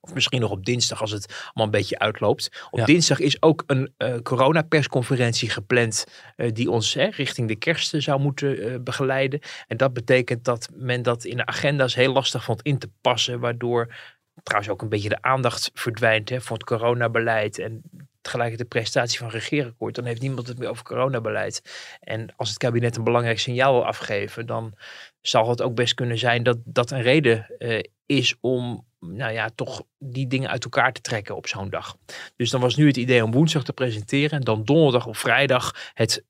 [0.00, 2.66] Of misschien nog op dinsdag als het allemaal een beetje uitloopt.
[2.70, 2.84] Op ja.
[2.84, 6.04] dinsdag is ook een uh, coronapersconferentie gepland.
[6.36, 9.40] Uh, die ons hè, richting de kerst zou moeten uh, begeleiden.
[9.66, 13.40] En dat betekent dat men dat in de agenda's heel lastig vond in te passen.
[13.40, 13.94] Waardoor
[14.42, 17.58] trouwens ook een beetje de aandacht verdwijnt hè, voor het coronabeleid.
[17.58, 17.82] En
[18.28, 21.62] tegelijk de prestatie van regeerakkoord, dan heeft niemand het meer over coronabeleid.
[22.00, 24.74] En als het kabinet een belangrijk signaal wil afgeven, dan
[25.20, 29.50] zal het ook best kunnen zijn dat dat een reden uh, is om nou ja,
[29.54, 31.96] toch die dingen uit elkaar te trekken op zo'n dag.
[32.36, 35.90] Dus dan was nu het idee om woensdag te presenteren en dan donderdag of vrijdag
[35.94, 36.24] het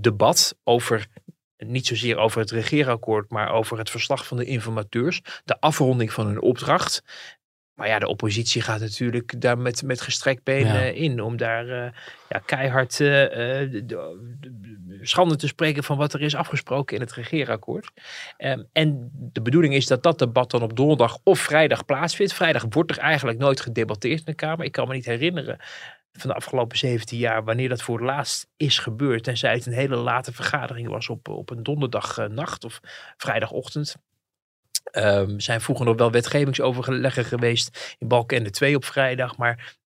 [0.00, 1.06] debat over
[1.56, 6.26] niet zozeer over het regeerakkoord, maar over het verslag van de informateurs, de afronding van
[6.26, 7.02] hun opdracht.
[7.74, 10.80] Maar ja, de oppositie gaat natuurlijk daar met, met gestrekt been ja.
[10.80, 11.20] in.
[11.20, 11.86] Om daar uh,
[12.28, 17.12] ja, keihard uh, de, de, schande te spreken van wat er is afgesproken in het
[17.12, 17.90] regeerakkoord.
[18.38, 22.32] Um, en de bedoeling is dat dat debat dan op donderdag of vrijdag plaatsvindt.
[22.32, 24.64] Vrijdag wordt er eigenlijk nooit gedebatteerd in de Kamer.
[24.64, 25.58] Ik kan me niet herinneren
[26.12, 29.24] van de afgelopen 17 jaar wanneer dat voor het laatst is gebeurd.
[29.24, 32.80] Tenzij het een hele late vergadering was op, op een donderdagnacht of
[33.16, 33.96] vrijdagochtend.
[34.92, 39.36] Um, zijn vroeger nog wel wetgevingsoverleggen geweest in Balkenende 2 op vrijdag.
[39.36, 39.76] Maar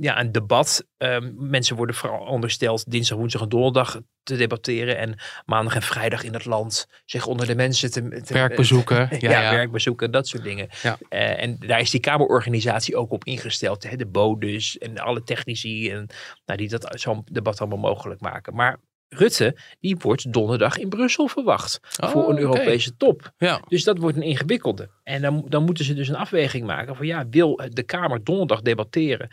[0.00, 0.86] ja, een debat.
[0.98, 4.98] Um, mensen worden verondersteld dinsdag, woensdag en donderdag te debatteren.
[4.98, 8.22] En maandag en vrijdag in het land zich onder de mensen te...
[8.22, 8.96] te werkbezoeken.
[9.10, 10.68] ja, ja, ja, werkbezoeken, dat soort dingen.
[10.82, 10.98] Ja.
[11.10, 13.90] Uh, en daar is die Kamerorganisatie ook op ingesteld.
[13.90, 16.06] Hè, de bodes en alle technici en,
[16.46, 18.54] nou, die dat zo'n debat allemaal mogelijk maken.
[18.54, 18.78] Maar
[19.08, 21.80] Rutte, die wordt donderdag in Brussel verwacht.
[22.02, 23.08] Oh, voor een Europese okay.
[23.08, 23.32] top.
[23.38, 23.60] Ja.
[23.68, 24.90] Dus dat wordt een ingewikkelde.
[25.02, 28.62] En dan, dan moeten ze dus een afweging maken van ja, wil de Kamer donderdag
[28.62, 29.28] debatteren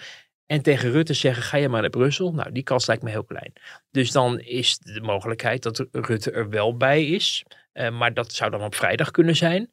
[0.46, 2.34] en tegen Rutte zeggen, ga je maar naar Brussel.
[2.34, 3.54] Nou, die kans lijkt me heel klein.
[3.92, 7.44] Dus dan is de mogelijkheid dat Rutte er wel bij is.
[7.74, 9.72] Uh, maar dat zou dan op vrijdag kunnen zijn.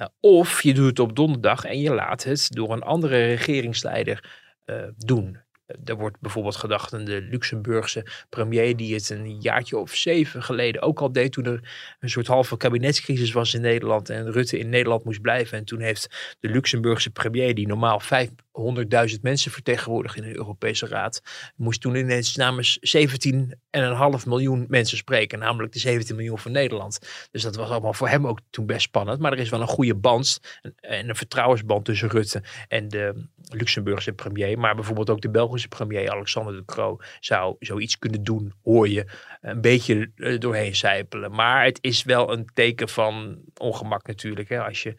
[0.00, 4.30] Uh, of je doet het op donderdag en je laat het door een andere regeringsleider
[4.66, 5.38] uh, doen.
[5.84, 10.82] Er wordt bijvoorbeeld gedacht aan de Luxemburgse premier die het een jaartje of zeven geleden
[10.82, 11.60] ook al deed toen er
[12.00, 15.58] een soort halve kabinetscrisis was in Nederland en Rutte in Nederland moest blijven.
[15.58, 21.22] En toen heeft de Luxemburgse premier die normaal 500.000 mensen vertegenwoordigt in de Europese Raad,
[21.56, 26.98] moest toen ineens namens 17,5 miljoen mensen spreken, namelijk de 17 miljoen van Nederland.
[27.30, 29.20] Dus dat was allemaal voor hem ook toen best spannend.
[29.20, 30.40] Maar er is wel een goede band
[30.80, 36.10] en een vertrouwensband tussen Rutte en de Luxemburgse premier, maar bijvoorbeeld ook de Belgische premier
[36.10, 39.06] Alexander de Croo zou zoiets kunnen doen, hoor je
[39.40, 41.30] een beetje doorheen zijpelen.
[41.30, 44.94] Maar het is wel een teken van ongemak natuurlijk, hè, als je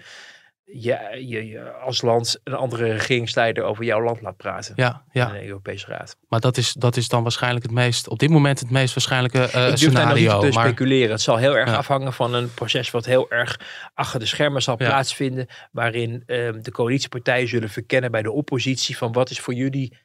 [0.74, 4.74] je, je, je, als land een andere regeringsleider over jouw land laat praten.
[4.76, 5.28] Ja, ja.
[5.28, 6.18] In de Europese Raad.
[6.28, 9.38] Maar dat is, dat is dan waarschijnlijk het meest, op dit moment het meest waarschijnlijke
[9.38, 10.26] uh, Ik durf scenario.
[10.26, 11.12] daar nog niet te maar, speculeren.
[11.12, 11.76] Het zal heel erg Ja.
[11.76, 13.60] afhangen van een proces wat heel erg
[13.94, 14.86] achter de schermen zal Ja.
[14.88, 15.48] plaatsvinden.
[15.72, 19.98] Waarin ehm, de coalitiepartijen zullen verkennen bij de oppositie van wat is voor jullie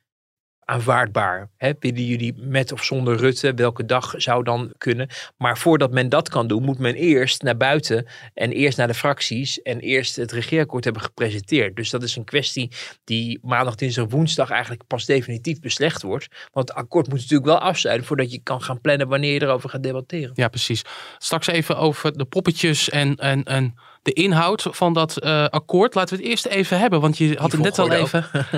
[0.64, 1.50] aanvaardbaar?
[1.56, 1.72] Hè?
[1.78, 3.54] Willen jullie met of zonder Rutte?
[3.54, 5.08] Welke dag zou dan kunnen?
[5.36, 8.94] Maar voordat men dat kan doen, moet men eerst naar buiten en eerst naar de
[8.94, 11.76] fracties en eerst het regeerakkoord hebben gepresenteerd.
[11.76, 12.70] Dus dat is een kwestie
[13.04, 16.28] die maandag, dinsdag, woensdag eigenlijk pas definitief beslecht wordt.
[16.52, 19.70] Want het akkoord moet natuurlijk wel af voordat je kan gaan plannen wanneer je erover
[19.70, 20.32] gaat debatteren.
[20.34, 20.82] Ja, precies.
[21.18, 25.94] Straks even over de poppetjes en, en, en de inhoud van dat uh, akkoord.
[25.94, 28.26] Laten we het eerst even hebben, want je had het net al even.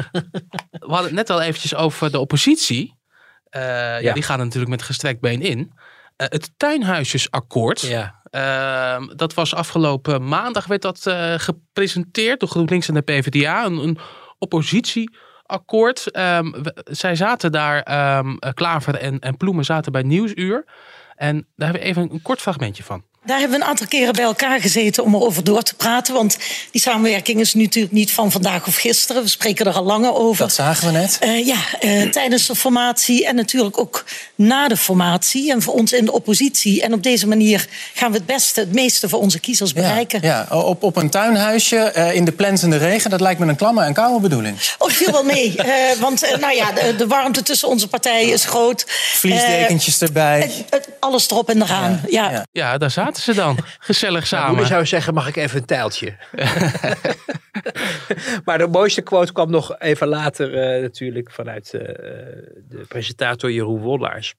[0.70, 2.94] we hadden het net al eventjes over de oppositie.
[3.50, 3.98] Uh, ja.
[3.98, 4.12] ja.
[4.12, 5.58] die gaan natuurlijk met gestrekt been in.
[5.58, 5.66] Uh,
[6.16, 7.80] het tuinhuisjesakkoord.
[7.80, 8.20] Ja.
[8.30, 11.02] Ehm, dat was afgelopen maandag werd dat
[11.36, 13.64] gepresenteerd door GroenLinks en de PvdA.
[13.64, 13.98] Een, een
[14.38, 16.16] oppositieakkoord.
[16.16, 16.54] Um,
[16.84, 20.64] zij zaten daar, um, Klaver en, en Ploemen zaten bij Nieuwsuur.
[21.16, 23.04] En daar hebben we even een kort fragmentje van.
[23.26, 26.14] Daar hebben we een aantal keren bij elkaar gezeten om erover door te praten.
[26.14, 26.36] Want
[26.70, 29.22] die samenwerking is natuurlijk niet van vandaag of gisteren.
[29.22, 30.44] We spreken er al langer over.
[30.44, 31.18] Dat zagen we net.
[31.24, 35.52] Uh, ja, uh, tijdens de formatie en natuurlijk ook na de formatie.
[35.52, 36.82] En voor ons in de oppositie.
[36.82, 40.20] En op deze manier gaan we het beste, het meeste voor onze kiezers bereiken.
[40.22, 40.58] Ja, ja.
[40.58, 43.10] Op, op een tuinhuisje uh, in de plensende regen.
[43.10, 44.56] Dat lijkt me een klamme en koude bedoeling.
[44.78, 45.54] Oh, viel wel mee.
[46.00, 48.84] want nou ja, de, de, warmte tussen onze partijen is groot.
[49.12, 50.64] Vliesdekentjes erbij.
[51.00, 52.00] alles erop en eraan.
[52.08, 52.46] Ja, ja.
[52.52, 52.78] ja.
[52.78, 53.58] daar zaten ze dan.
[53.78, 54.54] Gezellig samen.
[54.54, 56.06] Mijn zou zeggen, mag ik even een tijltje?
[58.44, 63.80] maar de mooiste quote kwam nog even later uh, natuurlijk vanuit uh, de presentator Jeroen
[63.80, 64.34] Wollaars.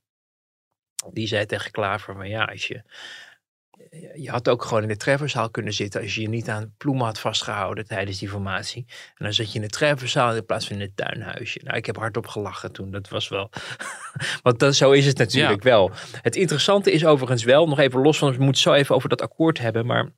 [1.12, 2.84] Die zei tegen Klaver, van ja, als je
[4.16, 7.06] je had ook gewoon in de trefferzaal kunnen zitten als je je niet aan ploemen
[7.06, 8.86] had vastgehouden tijdens die formatie.
[8.88, 11.60] En dan zat je in de trefferzaal in plaats van in het tuinhuisje.
[11.64, 12.92] Nou, ik heb hardop gelachen toen.
[12.92, 13.50] Dat was wel.
[14.44, 15.70] Want dat, zo is het natuurlijk ja.
[15.70, 15.92] wel.
[16.22, 19.22] Het interessante is overigens wel, nog even los van, we moeten zo even over dat
[19.22, 20.10] akkoord hebben, maar.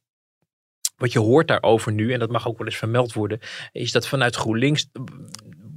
[0.96, 3.39] Wat je hoort daarover nu, en dat mag ook wel eens vermeld worden,
[3.72, 4.89] is dat vanuit GroenLinks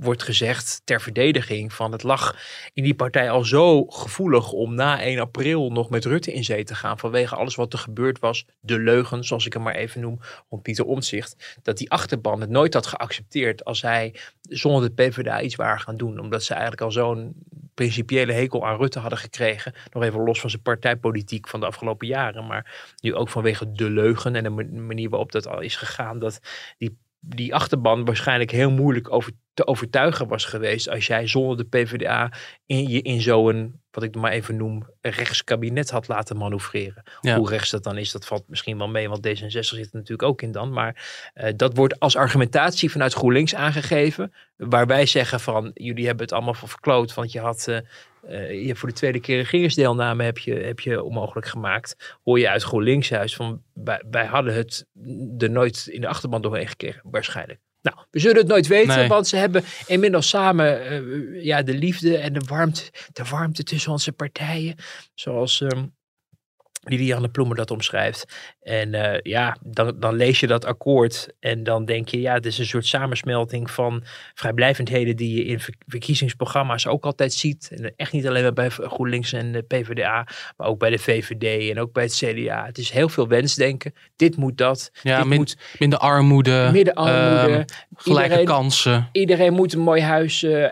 [0.02, 2.36] wordt gezegd ter verdediging van het lag
[2.72, 6.64] in die partij al zo gevoelig om na 1 april nog met Rutte in zee
[6.64, 10.00] te gaan vanwege alles wat er gebeurd was, de leugen zoals ik hem maar even
[10.00, 15.02] noem, om Pieter Omtzigt, dat die achterban het nooit had geaccepteerd als hij zonder de
[15.02, 17.34] PvdA iets waren gaan doen, omdat ze eigenlijk al zo'n
[17.74, 22.06] principiële hekel aan Rutte hadden gekregen, nog even los van zijn partijpolitiek van de afgelopen
[22.06, 26.18] jaren, maar nu ook vanwege de leugen en de manier waarop dat al is gegaan,
[26.18, 26.40] dat
[26.78, 31.64] die die achterban waarschijnlijk heel moeilijk over te overtuigen was geweest als jij zonder de
[31.64, 32.32] PvdA
[32.66, 37.02] in je in zo'n, wat ik maar even noem, rechtskabinet had laten manoeuvreren.
[37.20, 40.22] Hoe rechts dat dan is, dat valt misschien wel mee, want D66 zit er natuurlijk
[40.22, 40.72] ook in dan.
[40.72, 46.24] Maar uh, dat wordt als argumentatie vanuit GroenLinks aangegeven, waar wij zeggen van, jullie hebben
[46.24, 47.66] het allemaal verkloot, want je had...
[47.68, 47.78] Uh,
[48.28, 52.18] uh, je voor de tweede keer regeringsdeelname heb je, heb je onmogelijk gemaakt.
[52.24, 54.86] Hoor je uit GroenLinks juist van wij, wij hadden het
[55.38, 57.60] er nooit in de achterban doorheen gekregen, waarschijnlijk.
[57.82, 59.08] Nou, we zullen het nooit weten, nee.
[59.08, 63.92] want ze hebben inmiddels samen uh, ja, de liefde en de warmte, de warmte tussen
[63.92, 64.76] onze partijen.
[65.14, 65.94] Zoals um,
[66.84, 68.24] Liliane Ploemen dat omschrijft.
[68.62, 72.46] En uh, ja, dan, dan lees je dat akkoord en dan denk je, ja, het
[72.46, 74.02] is een soort samensmelting van
[74.34, 77.70] vrijblijvendheden die je in verkiezingsprogramma's ook altijd ziet.
[77.74, 81.80] En echt niet alleen bij GroenLinks en de PvdA, maar ook bij de VVD en
[81.80, 82.66] ook bij het CDA.
[82.66, 83.94] Het is heel veel wensdenken.
[84.16, 84.90] Dit moet dat.
[85.02, 86.68] Ja, dit min, moet, minder armoede.
[86.72, 87.58] Midden armoede.
[87.58, 87.64] Uh,
[87.94, 89.08] gelijke iedereen, kansen.
[89.12, 90.42] Iedereen moet een mooi huis.
[90.42, 90.68] Uh,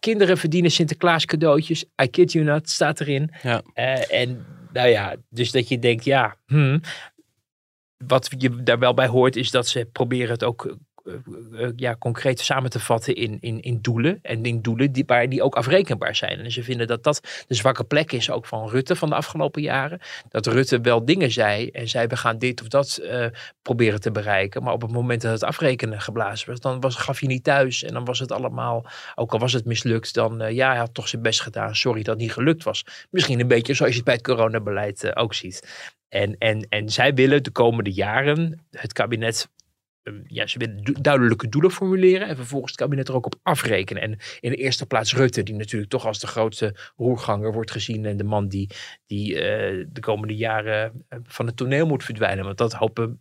[0.00, 1.84] kinderen verdienen Sinterklaas cadeautjes.
[2.02, 3.30] I kid you not, staat erin.
[3.42, 3.62] Ja.
[4.08, 6.80] en nou ja, dus dat je denkt, ja, hmm,
[7.96, 10.76] wat je daar wel bij hoort is dat ze proberen het ook
[11.76, 14.18] ja, concreet samen te vatten in, in, in doelen.
[14.22, 16.38] En in doelen die, waar die ook afrekenbaar zijn.
[16.38, 19.62] En ze vinden dat dat de zwakke plek is ook van Rutte van de afgelopen
[19.62, 20.00] jaren.
[20.28, 23.26] Dat Rutte wel dingen zei en zei we gaan dit of dat uh,
[23.62, 24.62] proberen te bereiken.
[24.62, 27.82] Maar op het moment dat het afrekenen geblazen was, dan was, gaf je niet thuis.
[27.82, 31.08] En dan was het allemaal, ook al was het mislukt, dan ja, hij had toch
[31.08, 31.76] zijn best gedaan.
[31.76, 32.84] Sorry dat het niet gelukt was.
[33.10, 35.92] Misschien een beetje zoals je het bij het coronabeleid ook ziet.
[36.08, 39.48] En, en, en zij willen de komende jaren het kabinet
[40.26, 44.02] ja, ze willen duidelijke doelen formuleren en vervolgens het kabinet er ook op afrekenen.
[44.02, 48.04] En in de eerste plaats Rutte, die natuurlijk toch als de grootste roerganger wordt gezien
[48.04, 48.70] en de man die,
[49.06, 49.40] die uh,
[49.88, 52.44] de komende jaren van het toneel moet verdwijnen.
[52.44, 53.18] Want dat hopen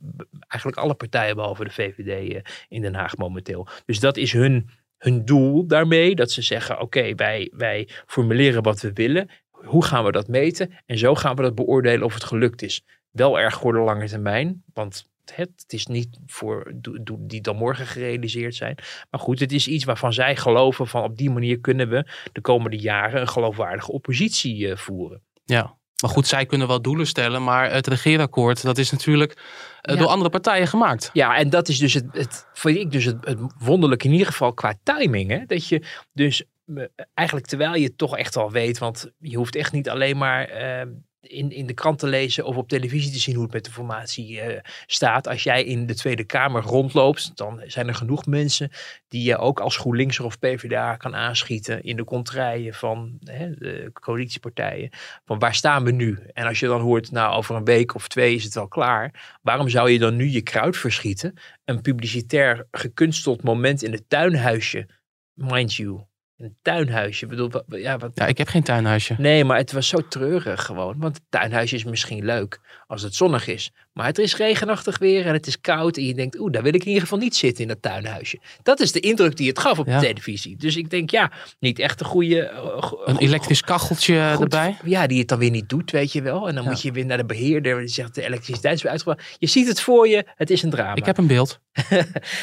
[0.47, 3.67] eigenlijk alle partijen behalve de VVD uh, in Den Haag momenteel.
[3.85, 8.81] Dus dat is hun, hun doel daarmee, dat ze zeggen oké, wij, wij formuleren wat
[8.81, 9.29] we willen.
[9.51, 10.71] Hoe gaan we dat meten?
[10.85, 12.85] En zo gaan we dat beoordelen of het gelukt is.
[13.11, 16.73] Wel erg voor de lange termijn, want het, het is niet voor
[17.19, 18.77] die dan morgen gerealiseerd zijn.
[19.09, 22.41] Maar goed, het is iets waarvan zij geloven van op die manier kunnen we de
[22.41, 25.21] komende jaren een geloofwaardige oppositie uh, voeren.
[25.45, 29.41] Ja, maar goed, zij kunnen wel doelen stellen, maar het regeerakkoord, dat is natuurlijk uh,
[29.81, 29.95] ja.
[29.95, 31.09] door andere partijen gemaakt.
[31.13, 34.27] Ja, en dat is dus het, het vind ik dus het, het wonderlijk in ieder
[34.27, 35.29] geval qua timing.
[35.29, 35.45] Hè?
[35.45, 39.55] Dat je dus me- eigenlijk terwijl je het toch echt al weet, want je hoeft
[39.55, 40.88] echt niet alleen maar eh,
[41.23, 43.71] in, in de krant te lezen of op televisie te zien hoe het met de
[43.71, 45.27] formatie eh, staat.
[45.27, 48.69] Als jij in de Tweede Kamer rondloopt, dan zijn er genoeg mensen
[49.07, 53.89] die je ook als GroenLinkser of PvdA kan aanschieten in de contraien van hè, de
[53.93, 54.89] coalitiepartijen.
[55.25, 56.19] Van waar staan we nu?
[56.33, 59.38] En als je dan hoort, nou over een week of twee is het wel klaar.
[59.41, 61.33] Waarom zou je dan nu je kruid verschieten?
[61.65, 64.89] Een publicitair gekunsteld moment in het tuinhuisje,
[65.33, 66.12] mind you.
[66.37, 67.23] Een tuinhuisje.
[67.23, 69.15] Ik bedoel, ja, wat, Ja, ik heb geen tuinhuisje.
[69.17, 70.95] Nee, maar het was zo treurig gewoon.
[70.97, 72.59] Want het tuinhuisje is misschien leuk
[72.93, 73.71] als het zonnig is.
[73.93, 75.97] Maar het is regenachtig weer en het is koud.
[75.97, 78.39] En je denkt, oeh, daar wil ik in ieder geval niet zitten in dat tuinhuisje.
[78.63, 79.99] Dat is de indruk die het gaf op Ja.
[79.99, 80.56] de televisie.
[80.58, 82.39] Dus ik denk, ja, niet echt een goede...
[82.41, 84.77] eh, go- Een goed- elektrisch kacheltje goed- erbij.
[84.86, 86.47] Ja, die het dan weer niet doet, weet je wel.
[86.47, 86.69] En dan Ja.
[86.69, 87.79] moet je weer naar de beheerder.
[87.79, 89.36] Die zegt, de elektriciteit is weer uitgebracht.
[89.39, 90.25] Je ziet het voor je.
[90.36, 90.95] Het is een drama.
[90.95, 91.60] Ik heb een beeld.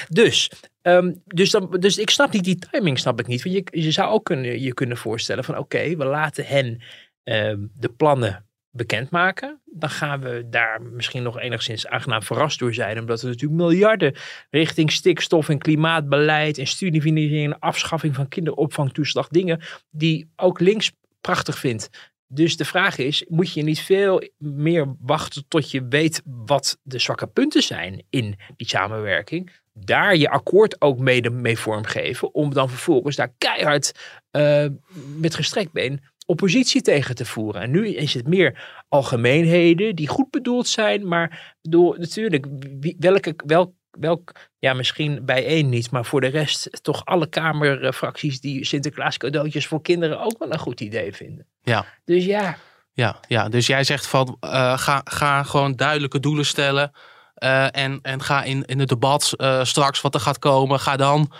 [0.08, 0.50] Dus,
[0.82, 3.42] ehm, dus, dan, dus ik snap niet die timing, snap ik niet.
[3.42, 6.82] Want je, je zou ook kunnen, je kunnen voorstellen van oké, we laten hen
[7.24, 9.60] ehm, de plannen bekendmaken.
[9.64, 12.98] Dan gaan we daar misschien nog enigszins aangenaam verrast door zijn.
[12.98, 14.14] Omdat er natuurlijk miljarden
[14.50, 19.28] richting stikstof en klimaatbeleid en studiefinanciering en afschaffing van kinderopvangtoeslag.
[19.28, 21.88] Dingen die ook links prachtig vindt.
[22.32, 26.98] Dus de vraag is, moet je niet veel meer wachten tot je weet wat de
[26.98, 29.50] zwakke punten zijn in die samenwerking?
[29.72, 33.92] Daar je akkoord ook mede mee vormgeven, om dan vervolgens daar keihard
[34.30, 34.66] eh,
[35.16, 37.62] met gestrekt been oppositie tegen te voeren.
[37.62, 42.46] En nu is het meer algemeenheden die goed bedoeld zijn, maar bedoel, natuurlijk,
[42.80, 47.26] wie, welke, welk, welk, ja misschien bij één niet, maar voor de rest toch alle
[47.28, 51.46] kamerfracties die Sinterklaas cadeautjes voor kinderen ook wel een goed idee vinden.
[51.62, 51.86] Ja.
[52.04, 52.56] Dus ja,
[52.92, 56.92] Ja, ja, dus jij zegt van eh, ga, ga gewoon duidelijke doelen stellen.
[57.34, 60.96] eh, en, en ga in, in het debat eh, straks wat er gaat komen, ga
[60.96, 61.32] dan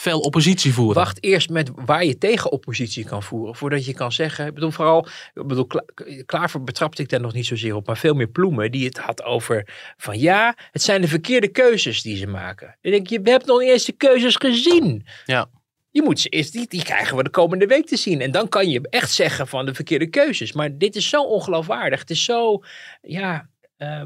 [0.00, 0.94] veel oppositie voeren.
[0.94, 3.54] Wacht eerst met waar je tegen oppositie kan voeren.
[3.56, 4.46] Voordat je kan zeggen.
[4.46, 5.06] Ik bedoel, vooral.
[5.34, 5.84] Ik bedoel, Kla-
[6.26, 7.86] Klaver betrapte ik daar nog niet zozeer op.
[7.86, 8.70] Maar veel meer Ploemen.
[8.70, 9.68] Die het had over.
[9.96, 12.76] Van ja, het zijn de verkeerde keuzes die ze maken.
[12.80, 15.06] Ik denk, je hebt nog niet eens de keuzes gezien.
[15.24, 15.48] Ja.
[15.90, 16.52] Je moet ze eerst.
[16.52, 18.20] Die, die krijgen we de komende week te zien.
[18.20, 20.52] En dan kan je echt zeggen van de verkeerde keuzes.
[20.52, 22.00] Maar dit is zo ongeloofwaardig.
[22.00, 22.62] Het is zo.
[23.02, 23.48] Ja.
[23.76, 24.02] eh,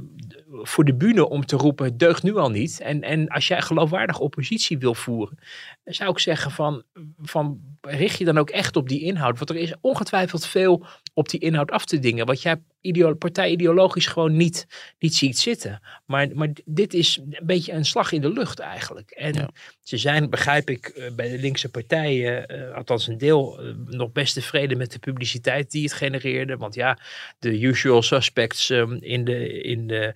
[0.48, 2.80] voor de bühne om te roepen, het deugt nu al niet.
[2.80, 5.38] En, en als jij geloofwaardig oppositie wil voeren,
[5.84, 6.82] zou ik zeggen van,
[7.22, 9.38] van richt je dan ook echt op die inhoud.
[9.38, 12.26] Want er is ongetwijfeld veel op die inhoud af te dingen.
[12.26, 14.66] Wat jij ideo partij ideologisch gewoon niet,
[14.98, 15.80] niet ziet zitten.
[16.06, 19.10] Maar, maar dit is een beetje een slag in de lucht eigenlijk.
[19.10, 19.50] En Ja.
[19.80, 24.12] ze zijn, begrijp ik, eh, bij de linkse partijen, eh, althans een deel, eh, nog
[24.12, 26.56] best tevreden met de publiciteit die het genereerde.
[26.56, 26.98] Want ja,
[27.38, 29.62] de usual suspects ehm, in de...
[29.62, 30.14] In de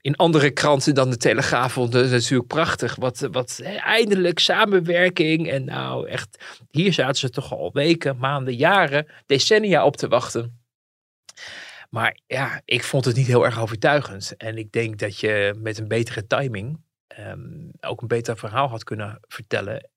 [0.00, 2.94] in andere kranten dan de Telegraaf vonden het natuurlijk prachtig.
[2.94, 5.48] Wat, wat hè, eindelijk samenwerking.
[5.50, 10.60] En nou echt, hier zaten ze toch al weken, maanden, jaren, decennia op te wachten.
[11.90, 14.36] Maar ja, ik vond het niet heel erg overtuigend.
[14.36, 18.84] En ik denk dat je met een betere timing ehm, ook een beter verhaal had
[18.84, 19.90] kunnen vertellen.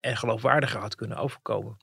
[0.00, 1.76] En geloofwaardiger had kunnen overkomen.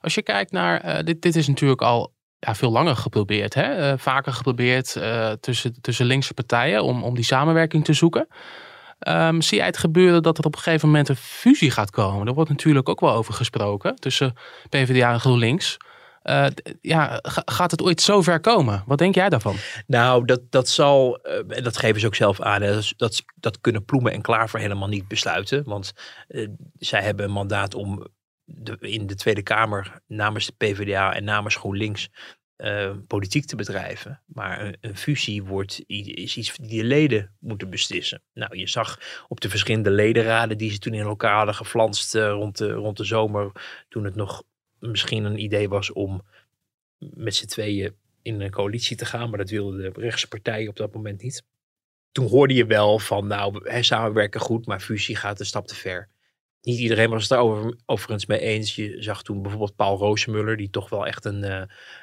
[0.00, 3.54] Als je kijkt naar, eh, dit, dit is natuurlijk al ja, veel langer geprobeerd.
[3.54, 3.62] Hè?
[3.62, 8.28] Eh, vaker geprobeerd eh, tussen, tussen linkse partijen om, om die samenwerking te zoeken.
[8.98, 12.26] Ehm, zie jij het gebeuren dat er op een gegeven moment een fusie gaat komen?
[12.26, 14.34] Er wordt natuurlijk ook wel over gesproken tussen
[14.68, 15.76] PvdA en GroenLinks.
[16.22, 16.46] Eh,
[16.80, 18.82] ja, ga- gaat het ooit zo ver komen?
[18.86, 19.56] Wat denk jij daarvan?
[19.86, 21.16] Nou, dat, dat zal,
[21.48, 22.60] en dat geven ze ook zelf aan,
[22.96, 25.62] dat, dat, kunnen Ploemen en Klaver helemaal niet besluiten.
[25.64, 25.92] Want
[26.78, 28.06] zij hebben een mandaat om
[28.54, 32.10] de, in de Tweede Kamer namens de PvdA en namens GroenLinks
[32.56, 34.22] eh, politiek te bedrijven.
[34.26, 38.22] Maar een, fusie wordt, is iets die de leden moeten beslissen.
[38.32, 42.30] Nou, je zag op de verschillende ledenraden die ze toen in elkaar hadden geflanst eh,
[42.30, 43.52] rond, de, rond de zomer,
[43.88, 44.42] toen het nog
[44.78, 46.22] misschien een idee was om
[46.98, 50.76] met z'n tweeën in een coalitie te gaan, maar dat wilden de rechtse partijen op
[50.76, 51.44] dat moment niet.
[52.12, 56.08] Toen hoorde je wel van, nou, samenwerken goed, maar fusie gaat een stap te ver.
[56.62, 58.74] Niet iedereen was het daar over, overigens mee eens.
[58.74, 61.62] Je zag toen bijvoorbeeld Paul Roosemuller, die toch wel echt een, eh,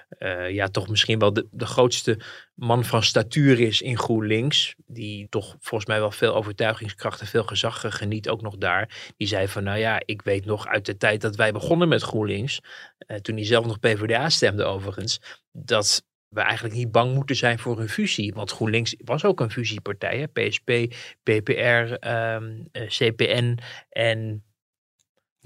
[0.09, 2.19] eh, ja, toch misschien wel de, de grootste
[2.53, 4.75] man van statuur is in GroenLinks.
[4.85, 9.13] Die toch volgens mij wel veel overtuigingskracht en veel gezag geniet, ook nog daar.
[9.17, 12.01] Die zei van, nou ja, ik weet nog uit de tijd dat wij begonnen met
[12.01, 12.59] GroenLinks,
[12.97, 17.59] eh, toen hij zelf nog PvdA stemde overigens, dat we eigenlijk niet bang moeten zijn
[17.59, 18.33] voor een fusie.
[18.33, 20.19] Want GroenLinks was ook een fusiepartij.
[20.19, 20.27] Hè?
[20.27, 20.71] PSP,
[21.23, 23.57] PPR, ehm, eh, CPN
[23.89, 24.43] en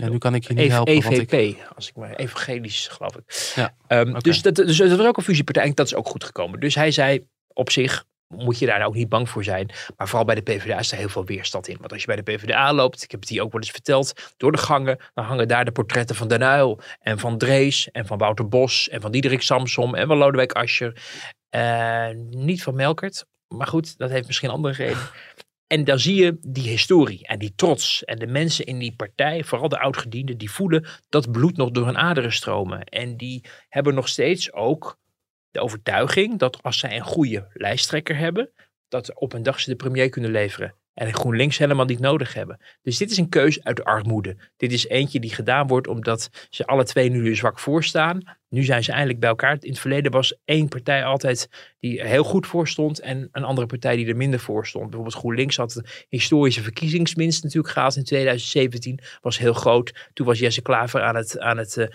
[0.01, 0.93] Ja, nu kan ik je niet EV- helpen.
[0.93, 3.51] EVP, ik, als ik maar evangelisch geloof ik.
[3.55, 6.23] Ja, Ehm, dus, dat, dus dat was ook een fusiepartij en dat is ook goed
[6.23, 6.59] gekomen.
[6.59, 9.71] Dus hij zei op zich, moet je daar nou ook niet bang voor zijn.
[9.97, 11.77] Maar vooral bij de PvdA is er heel veel weerstand in.
[11.79, 14.33] Want als je bij de PvdA loopt, ik heb het hier ook wel eens verteld,
[14.37, 18.05] door de gangen, dan hangen daar de portretten van Den Uyl en van Drees en
[18.05, 21.01] van Wouter Bos en van Diederik Samsom en van Lodewijk Asscher.
[21.55, 25.09] Uh, niet van Melkert, maar goed, dat heeft misschien andere redenen.
[25.71, 28.03] En dan zie je die historie en die trots.
[28.03, 31.85] En de mensen in die partij, vooral de oudgedienden, die voelen dat bloed nog door
[31.85, 32.83] hun aderen stromen.
[32.83, 34.97] En die hebben nog steeds ook
[35.51, 38.51] de overtuiging dat als zij een goede lijsttrekker hebben,
[38.87, 40.75] dat op een dag ze de premier kunnen leveren.
[40.93, 42.59] En GroenLinks helemaal niet nodig hebben.
[42.81, 44.37] Dus dit is een keus uit armoede.
[44.57, 48.37] Dit is eentje die gedaan wordt omdat ze alle twee nu zwak voor staan.
[48.49, 49.57] Nu zijn ze eindelijk bij elkaar.
[49.59, 51.49] In het verleden was één partij altijd
[51.81, 54.85] die heel goed voor stond en een andere partij die er minder voor stond.
[54.85, 58.99] Bijvoorbeeld GroenLinks had de historische verkiezingswinst natuurlijk gehaald in 2017.
[59.21, 60.09] Was heel groot.
[60.13, 61.87] Toen was Jesse Klaver aan het, aan het, uh,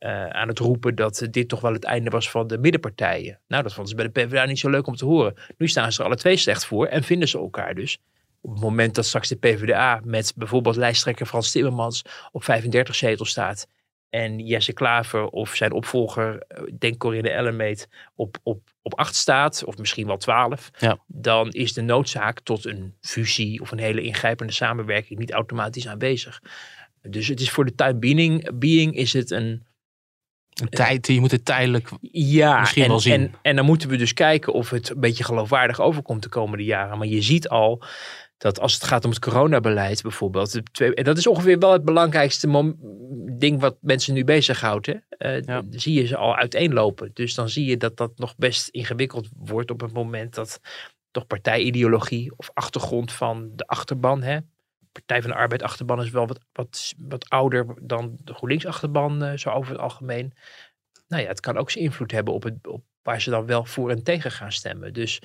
[0.00, 3.40] uh, aan het roepen dat dit toch wel het einde was van de middenpartijen.
[3.48, 5.34] Nou, dat vonden ze bij de PvdA niet zo leuk om te horen.
[5.56, 7.98] Nu staan ze er alle twee slecht voor en vinden ze elkaar dus
[8.40, 13.30] op het moment dat straks de PvdA met bijvoorbeeld lijsttrekker Frans Timmermans op 35 zetels
[13.30, 13.66] staat
[14.12, 19.64] en Jesse Klaver of zijn opvolger, eh, denk Corinne Ellemeet, op, op, op acht staat,
[19.64, 20.98] of misschien wel twaalf, ja.
[21.06, 26.42] dan is de noodzaak tot een fusie of een hele ingrijpende samenwerking niet automatisch aanwezig.
[27.02, 29.66] Dus het is voor de time being, being is het een,
[30.60, 33.12] een tijd, je moet het tijdelijk ja, misschien en, wel zien.
[33.12, 36.64] En, en dan moeten we dus kijken of het een beetje geloofwaardig overkomt de komende
[36.64, 36.98] jaren.
[36.98, 37.82] Maar je ziet al
[38.42, 40.60] dat als het gaat om het coronabeleid bijvoorbeeld.
[40.72, 42.74] Twee, en dat is ongeveer wel het belangrijkste
[43.38, 44.86] ding wat mensen nu bezighoudt.
[44.86, 44.94] Hè?
[45.18, 45.62] Uh, ja.
[45.70, 47.10] Zie je ze al uiteenlopen.
[47.14, 50.60] Dus dan zie je dat dat nog best ingewikkeld wordt op het moment dat
[51.10, 54.22] toch partijideologie of achtergrond van de achterban.
[54.22, 54.38] Hè?
[54.92, 59.22] Partij van de Arbeid achterban is wel wat, wat, wat ouder dan de GroenLinks achterban
[59.22, 60.32] uh, zo over het algemeen.
[61.08, 63.64] Nou ja, het kan ook zijn invloed hebben op, het, op waar ze dan wel
[63.64, 64.92] voor en tegen gaan stemmen.
[64.92, 65.22] Dus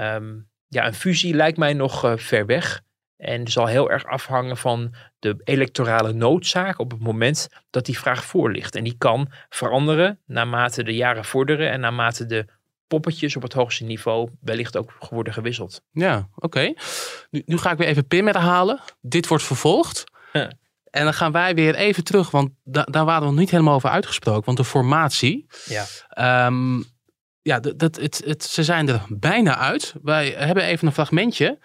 [0.00, 2.82] um, ja, een fusie lijkt mij nog uh, ver weg.
[3.16, 8.24] En zal heel erg afhangen van de electorale noodzaak op het moment dat die vraag
[8.24, 8.74] voor ligt.
[8.74, 12.46] En die kan veranderen naarmate de jaren vorderen en naarmate de
[12.86, 15.82] poppetjes op het hoogste niveau wellicht ook worden gewisseld.
[15.92, 16.72] Ja, oké.
[17.30, 18.80] Nu, nu, ga ik weer even Pim herhalen.
[19.00, 20.04] Dit wordt vervolgd.
[20.32, 20.52] Ja.
[20.90, 23.74] En dan gaan wij weer even terug, want da daar waren we nog niet helemaal
[23.74, 24.44] over uitgesproken.
[24.44, 25.46] Want de formatie.
[25.64, 26.46] Ja.
[26.46, 26.84] Um,
[27.44, 29.94] ja, dat, het, het, ze zijn er bijna uit.
[30.02, 31.58] Wij hebben even een fragmentje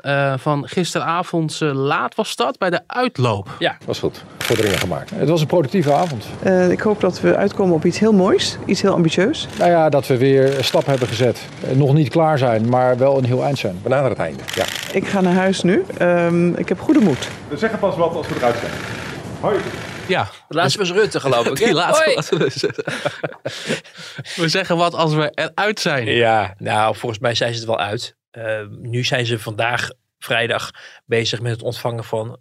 [0.00, 3.48] uh, van gisteravond uh, laat was dat, bij de uitloop.
[3.58, 4.24] Ja, was goed.
[4.38, 5.10] Vorderingen gemaakt.
[5.10, 6.26] Het was een productieve avond.
[6.46, 9.48] Uh, ik hoop dat we uitkomen op iets heel moois, iets heel ambitieus.
[9.58, 11.40] Nou ja, dat we weer een stap hebben gezet.
[11.72, 13.78] nog niet klaar zijn, maar wel een heel eind zijn.
[13.82, 14.64] We naderen het einde, ja.
[14.92, 15.84] Ik ga naar huis nu.
[16.02, 17.28] Um, ik heb goede moed.
[17.48, 18.72] We zeggen pas wat als we eruit zijn.
[19.40, 19.56] Hoi.
[20.08, 20.30] Ja.
[20.48, 21.56] De laatste was Rutte, geloof ik.
[21.64, 22.30] Die laatste was
[24.42, 26.06] We zeggen wat als we eruit zijn.
[26.06, 28.16] Ja, nou, volgens mij zijn ze het wel uit.
[28.32, 30.70] Uh, nu zijn ze vandaag, vrijdag,
[31.04, 32.38] bezig met het ontvangen van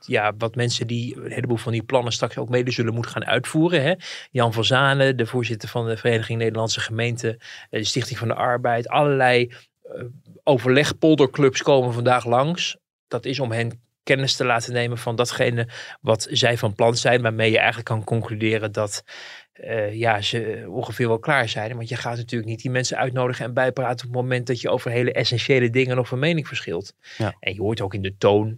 [0.00, 3.26] ja, wat mensen die een heleboel van die plannen straks ook mede zullen moeten gaan
[3.26, 3.82] uitvoeren.
[3.82, 3.94] Hè?
[4.30, 7.38] Jan van Zanen, de voorzitter van de Vereniging Nederlandse Gemeenten,
[7.70, 9.52] de Stichting van de Arbeid, allerlei
[9.96, 10.02] uh,
[10.44, 12.76] overlegpolderclubs komen vandaag langs.
[13.08, 15.68] Dat is om hen kennis te laten nemen van datgene
[16.00, 19.04] wat zij van plan zijn, waarmee je eigenlijk kan concluderen dat
[19.64, 21.76] uh, ja, ze ongeveer wel klaar zijn.
[21.76, 24.70] Want je gaat natuurlijk niet die mensen uitnodigen en bijpraten op het moment dat je
[24.70, 26.94] over hele essentiële dingen nog van mening verschilt.
[27.16, 27.36] Ja.
[27.40, 28.48] En je hoort ook in de toon,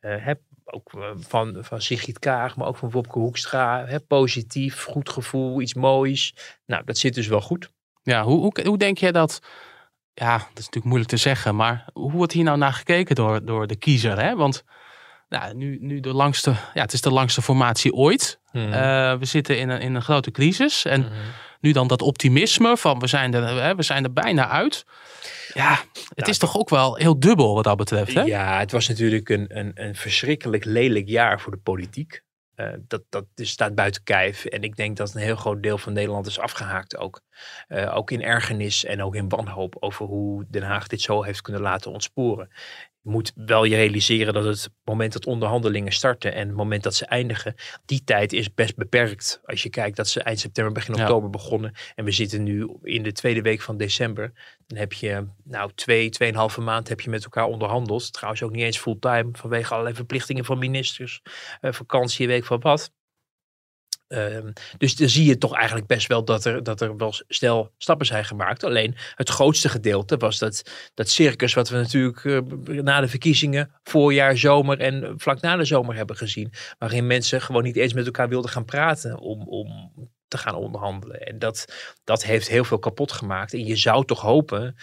[0.00, 0.32] uh, hè,
[0.64, 5.74] ook van, van Sigrid Kaag, maar ook van Wopke Hoekstra, hè, positief, goed gevoel, iets
[5.74, 6.34] moois.
[6.66, 7.70] Nou, dat zit dus wel goed.
[8.02, 9.40] Ja, hoe, hoe, hoe denk jij dat
[10.14, 13.44] ja, dat is natuurlijk moeilijk te zeggen, maar hoe wordt hier nou naar gekeken door,
[13.44, 14.20] door de kiezer?
[14.22, 14.36] Hè?
[14.36, 14.64] Want
[15.38, 18.40] nou, nu, nu de langste, ja, het is de langste formatie ooit.
[18.52, 18.64] Mhm.
[18.64, 18.72] Uh,
[19.18, 20.84] we zitten in een, in een grote crisis.
[20.84, 21.12] En Mhm.
[21.60, 24.84] nu dan dat optimisme van we zijn er, hè, we zijn er bijna uit.
[25.54, 25.78] Ja,
[26.14, 28.14] het is toch ook wel heel dubbel wat dat betreft.
[28.14, 28.22] Hè?
[28.22, 32.22] Ja, het was natuurlijk een, een, een verschrikkelijk lelijk jaar voor de politiek.
[32.56, 34.44] Uh, dat, dat staat buiten kijf.
[34.44, 37.20] En ik denk dat een heel groot deel van Nederland is afgehaakt ook.
[37.68, 41.40] Uh, ook in ergernis en ook in wanhoop over hoe Den Haag dit zo heeft
[41.40, 42.50] kunnen laten ontsporen.
[43.04, 47.06] Moet wel je realiseren dat het moment dat onderhandelingen starten en het moment dat ze
[47.06, 49.40] eindigen, die tijd is best beperkt.
[49.44, 51.02] Als je kijkt dat ze eind september, begin Ja.
[51.02, 54.32] oktober begonnen en we zitten nu in de tweede week van december,
[54.66, 58.12] dan heb je nou twee, tweeënhalve maand heb je met elkaar onderhandeld.
[58.12, 61.22] Trouwens ook niet eens fulltime vanwege allerlei verplichtingen van ministers,
[61.60, 62.92] uh, vakantie, week van wat.
[64.16, 67.72] Um, dus dan zie je toch eigenlijk best wel dat er, dat er wel snel
[67.78, 68.64] stappen zijn gemaakt.
[68.64, 70.62] Alleen het grootste gedeelte was dat,
[70.94, 75.64] dat circus wat we natuurlijk uh, na de verkiezingen, voorjaar, zomer en vlak na de
[75.64, 76.52] zomer hebben gezien.
[76.78, 79.92] Waarin mensen gewoon niet eens met elkaar wilden gaan praten om, om
[80.28, 81.20] te gaan onderhandelen.
[81.20, 81.64] En dat,
[82.04, 83.52] dat heeft heel veel kapot gemaakt.
[83.52, 84.76] En je zou toch hopen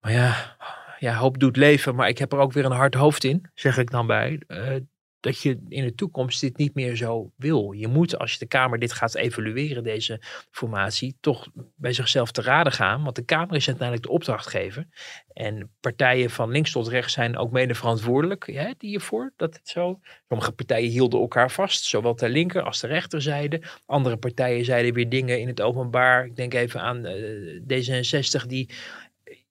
[0.00, 0.56] Maar ja,
[0.98, 3.78] ja, hoop doet leven, maar ik heb er ook weer een hard hoofd in, zeg
[3.78, 4.40] ik dan bij.
[4.48, 4.76] Uh,
[5.20, 7.72] dat je in de toekomst dit niet meer zo wil.
[7.72, 12.42] Je moet, als je de Kamer dit gaat evalueren, deze formatie, toch bij zichzelf te
[12.42, 13.02] raden gaan.
[13.02, 14.86] Want de Kamer is uiteindelijk de opdrachtgever.
[15.32, 19.32] En partijen van links tot rechts zijn ook mede verantwoordelijk die hiervoor.
[19.36, 20.00] Dat het zo.
[20.28, 23.62] Sommige partijen hielden elkaar vast, zowel ter linker als ter rechterzijde.
[23.86, 26.24] Andere partijen zeiden weer dingen in het openbaar.
[26.24, 28.70] Ik denk even aan uh, D66 die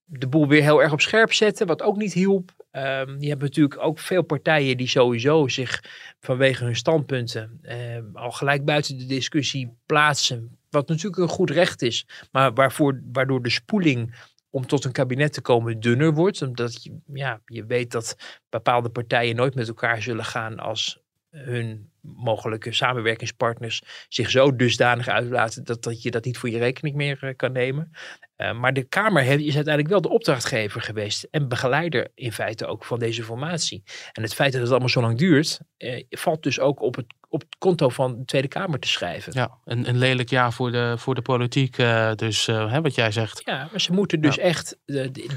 [0.05, 2.51] de boel weer heel erg op scherp zetten, wat ook niet hielp.
[2.78, 5.84] Um, je hebt natuurlijk ook veel partijen die sowieso zich
[6.19, 10.57] vanwege hun standpunten um, al gelijk buiten de discussie plaatsen.
[10.69, 14.15] Wat natuurlijk een goed recht is, maar waarvoor, waardoor de spoeling
[14.49, 16.41] om tot een kabinet te komen dunner wordt.
[16.41, 18.17] Omdat je, ja, je weet dat
[18.49, 25.64] bepaalde partijen nooit met elkaar zullen gaan als hun mogelijke samenwerkingspartners zich zo dusdanig uitlaten
[25.64, 27.91] dat, dat je dat niet voor je rekening meer uh, kan nemen.
[28.38, 32.66] Uh, maar de Kamer heeft, is uiteindelijk wel de opdrachtgever geweest en begeleider in feite
[32.66, 33.84] ook van deze formatie.
[34.12, 37.06] En het feit dat het allemaal zo lang duurt, uh, valt dus ook op het,
[37.30, 39.34] op het konto van de Tweede Kamer te schrijven.
[39.36, 41.76] Ja, een, een lelijk jaar voor de, voor de politiek,
[42.16, 43.41] dus hè, wat jij zegt.
[43.45, 44.41] Ja, maar ze moeten dus ja.
[44.41, 44.78] echt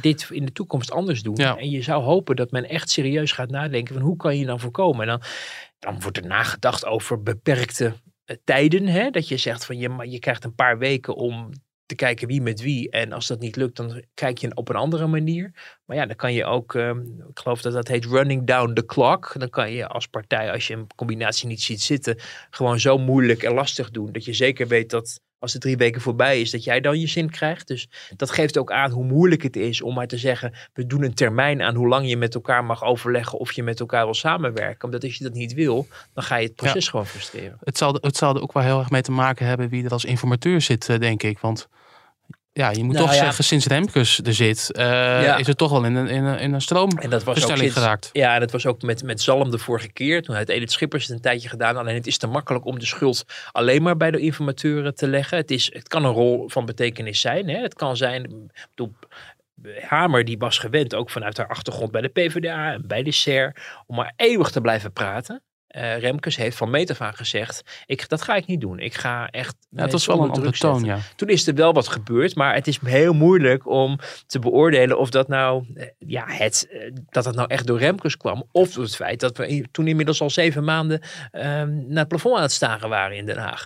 [0.01, 1.37] dit in de toekomst anders doen.
[1.37, 1.57] Ja.
[1.57, 4.61] En je zou hopen dat men echt serieus gaat nadenken van hoe kan je dan
[4.61, 5.01] voorkomen.
[5.01, 5.23] En dan
[5.79, 8.87] dan wordt er nagedacht over beperkte uh, tijden.
[8.87, 9.11] Hè?
[9.11, 11.51] Dat je zegt van je, je krijgt een paar weken om
[11.87, 12.91] te kijken wie met wie.
[12.91, 15.79] En als dat niet lukt, dan kijk je op een andere manier.
[15.85, 18.85] Maar ja, dan kan je ook, um, ik geloof dat dat heet running down the
[18.85, 19.35] clock.
[19.39, 22.21] Dan kan je als partij, als je een combinatie niet ziet zitten,
[22.51, 24.13] gewoon zo moeilijk en lastig doen.
[24.13, 27.07] Dat je zeker weet dat als de drie weken voorbij is, dat jij dan je
[27.07, 27.67] zin krijgt.
[27.67, 31.03] Dus dat geeft ook aan hoe moeilijk het is om maar te zeggen, we doen
[31.03, 34.15] een termijn aan hoe lang je met elkaar mag overleggen of je met elkaar wil
[34.15, 34.85] samenwerken.
[34.85, 36.91] Omdat als je dat niet wil, dan ga je het proces ja.
[36.91, 37.59] gewoon frustreren.
[37.61, 39.91] Het zal, het zal er ook wel heel erg mee te maken hebben wie er
[39.91, 41.39] als informateur zit, eh, denk ik.
[41.39, 41.69] Want
[42.59, 43.23] ja, je moet nou, toch ja.
[43.25, 44.85] zeggen, sinds Remkes er zit, uh,
[45.23, 45.37] ja.
[45.37, 48.11] is het toch wel in een, in een, in een stroomversnelling geraakt.
[48.13, 50.23] Ja, en dat was ook met, met Zalm de vorige keer.
[50.23, 51.77] Toen had Edith Schippers het een tijdje gedaan.
[51.77, 55.37] Alleen het is te makkelijk om de schuld alleen maar bij de informateuren te leggen.
[55.39, 57.49] Het, is, het kan een rol van betekenis zijn.
[57.49, 57.61] Hè?
[57.61, 58.95] Het kan zijn, bedoel,
[59.81, 63.57] Hamer die was gewend, ook vanuit haar achtergrond bij de PvdA en bij de SER,
[63.87, 65.43] om maar eeuwig te blijven praten.
[65.77, 68.79] Uh, Remkes heeft van meet af aan gezegd: ik, dat ga ik niet doen.
[68.79, 69.57] Ik ga echt.
[69.71, 70.99] Ja, het was wel een andere toon, ja.
[71.17, 75.11] Toen is er wel wat gebeurd, maar het is heel moeilijk om te beoordelen of
[75.11, 75.65] dat nou,
[75.99, 76.69] ja, het,
[77.09, 78.45] dat het nou echt door Remkes kwam.
[78.53, 81.01] Of door het feit dat we toen inmiddels al zeven maanden
[81.33, 83.65] um, naar het plafond aan het staren waren in Den Haag.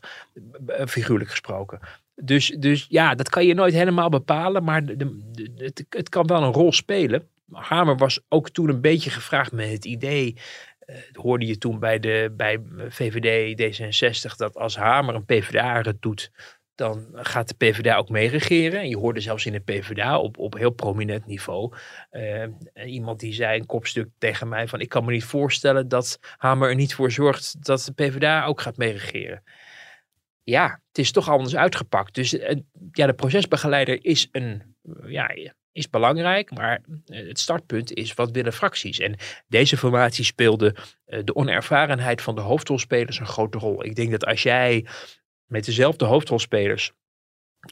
[0.87, 1.81] Figuurlijk gesproken.
[2.15, 6.27] Dus, dus ja, dat kan je nooit helemaal bepalen, maar de, de, het, het kan
[6.27, 7.29] wel een rol spelen.
[7.53, 10.37] Hamer was ook toen een beetje gevraagd met het idee
[11.12, 16.30] hoorde je toen bij, de, bij VVD D66 dat als Hamer een PvdA het doet,
[16.74, 18.80] dan gaat de PvdA ook meeregeren.
[18.80, 21.74] En je hoorde zelfs in de PvdA op, op heel prominent niveau
[22.11, 22.47] uh,
[22.85, 26.68] iemand die zei een kopstuk tegen mij van ik kan me niet voorstellen dat Hamer
[26.68, 29.43] er niet voor zorgt dat de PvdA ook gaat meeregeren.
[30.43, 32.14] Ja, het is toch anders uitgepakt.
[32.14, 32.57] Dus uh,
[32.93, 34.76] ja, de procesbegeleider is een,
[35.07, 35.30] ja,
[35.73, 38.99] is belangrijk, maar eh, het startpunt is wat willen fracties.
[38.99, 39.16] En
[39.49, 40.75] deze formatie speelde
[41.07, 43.85] uh, de onervarenheid van de hoofdrolspelers een grote rol.
[43.85, 44.87] Ik denk dat als jij
[45.47, 46.93] met dezelfde hoofdrolspelers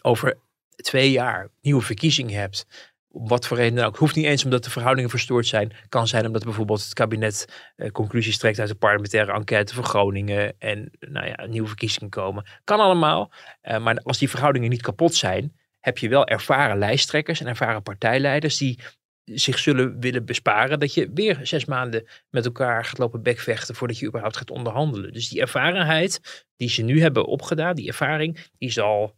[0.03, 0.39] over
[0.77, 2.67] twee jaar nieuwe verkiezingen hebt,
[3.09, 3.97] wat voor reden dan ook.
[3.97, 5.73] Hoeft niet eens omdat de verhoudingen verstoord zijn.
[5.89, 10.55] kan zijn omdat bijvoorbeeld het kabinet uh, conclusies trekt uit de parlementaire enquête voor Groningen.
[10.59, 12.45] En nou ja, nieuwe verkiezingen komen.
[12.65, 13.33] Kan allemaal.
[13.63, 18.57] Maar als die verhoudingen niet kapot zijn, heb je wel ervaren lijsttrekkers en ervaren partijleiders
[18.59, 18.79] die
[19.25, 23.99] zich zullen willen besparen dat je weer zes maanden met elkaar gaat lopen bekvechten voordat
[23.99, 25.13] je überhaupt gaat onderhandelen.
[25.13, 29.17] Dus die ervarenheid die ze nu hebben opgedaan, die ervaring, die zal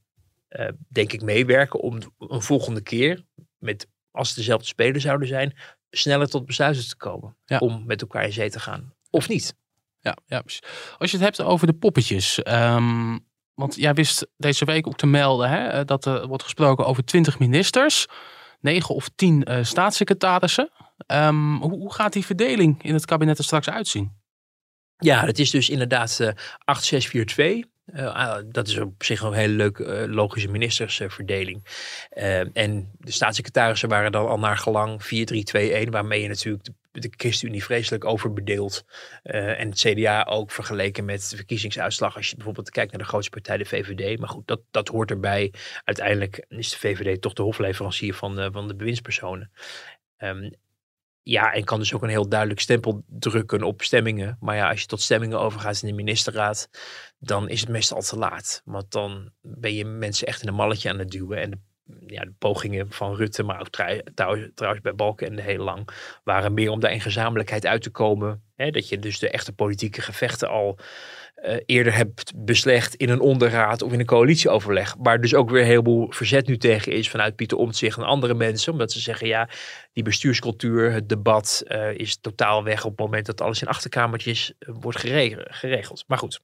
[0.48, 3.24] uh, denk ik meewerken om een volgende keer,
[3.58, 5.56] met, als het dezelfde spelers zouden zijn,
[5.90, 7.58] sneller tot besluiten te komen ja.
[7.58, 8.94] om met elkaar in zee te gaan.
[9.10, 9.54] Of niet.
[10.00, 10.42] Ja, ja,
[10.98, 12.40] als je het hebt over de poppetjes.
[12.48, 13.30] Um,
[13.62, 17.38] want jij wist deze week ook te melden hè, dat er wordt gesproken over 20
[17.38, 18.06] ministers,
[18.60, 20.70] 9 of 10 uh, staatssecretarissen.
[21.06, 24.20] Um, hoe, hoe, gaat die verdeling in het kabinet er straks uitzien?
[24.96, 26.28] Ja, het is dus inderdaad uh,
[26.64, 27.70] 8642.
[27.94, 31.64] Uh, dat is op zich een hele leuke uh, logische ministersverdeling.
[32.14, 37.12] Uh, en de staatssecretarissen waren dan al naar gelang 4-3-2-1, waarmee je natuurlijk de, de
[37.16, 38.84] ChristenUnie vreselijk overbedeeld.
[39.24, 42.16] Uh, en het CDA ook vergeleken met de verkiezingsuitslag.
[42.16, 44.18] Als je bijvoorbeeld kijkt naar de grootste partij, de VVD.
[44.18, 45.52] Maar goed, dat, dat hoort erbij.
[45.84, 49.50] Uiteindelijk is de VVD toch de hofleverancier van, van de bewindspersonen.
[50.18, 50.50] Um,
[51.22, 54.36] ja, en kan dus ook een heel duidelijk stempel drukken op stemmingen.
[54.40, 56.68] Maar ja, als je tot stemmingen overgaat in de ministerraad,
[57.18, 58.62] dan is het meestal al te laat.
[58.64, 61.38] Want dan ben je mensen echt in een malletje aan het duwen.
[61.38, 61.58] En de
[62.06, 65.88] ja, de pogingen van Rutte, maar ook trou- trouw- trouwens bij Balkenende heel lang,
[66.24, 68.42] waren meer om daar in gezamenlijkheid uit te komen.
[68.56, 70.78] Hè, dat je dus de echte politieke gevechten al
[71.34, 74.94] eh, eerder hebt beslecht in een onderraad of in een coalitieoverleg.
[74.98, 78.34] Waar dus ook weer een heleboel verzet nu tegen is vanuit Pieter Omtzigt en andere
[78.34, 78.72] mensen.
[78.72, 79.48] Omdat ze zeggen, ja,
[79.92, 84.52] die bestuurscultuur, het debat eh, is totaal weg op het moment dat alles in achterkamertjes
[84.58, 86.04] eh, wordt gere- geregeld.
[86.06, 86.40] Maar goed,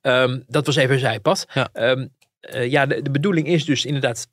[0.00, 1.46] Ehm, dat was even een zijpad.
[1.54, 1.68] Ja.
[1.72, 2.06] Ehm,
[2.40, 4.28] eh, ja, de, de bedoeling is dus inderdaad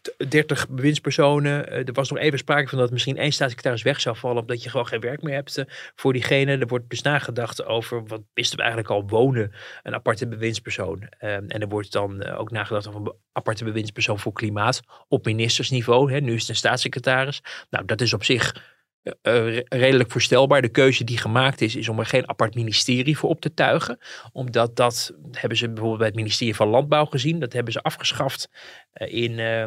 [0.00, 1.68] t- 30 bewindspersonen.
[1.68, 4.40] Eh, er was nog even sprake van dat misschien één staatssecretaris weg zou vallen.
[4.40, 6.58] Omdat je gewoon geen werk meer hebt eh, voor diegene.
[6.58, 9.52] Er wordt dus nagedacht over wat wisten we eigenlijk al wonen.
[9.82, 11.06] Een aparte bewindspersoon.
[11.18, 14.80] Ehm, en er wordt dan ook nagedacht over een aparte bewindspersoon voor klimaat.
[15.08, 16.12] Op ministersniveau.
[16.12, 16.20] Hè.
[16.20, 17.42] Nu is het een staatssecretaris.
[17.70, 18.71] Nou, dat is op zich
[19.02, 20.62] eh, re- redelijk voorstelbaar.
[20.62, 23.98] De keuze die gemaakt is, is om er geen apart ministerie voor op te tuigen.
[24.32, 27.40] Omdat dat hebben ze bijvoorbeeld bij het ministerie van Landbouw gezien.
[27.40, 28.48] Dat hebben ze afgeschaft
[28.92, 29.62] eh, in, eh,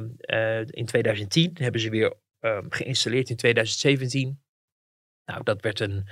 [0.59, 1.51] eh, in 2010.
[1.53, 4.39] Hebben ze weer eh, geïnstalleerd in 2017.
[5.25, 6.07] Nou, dat werd een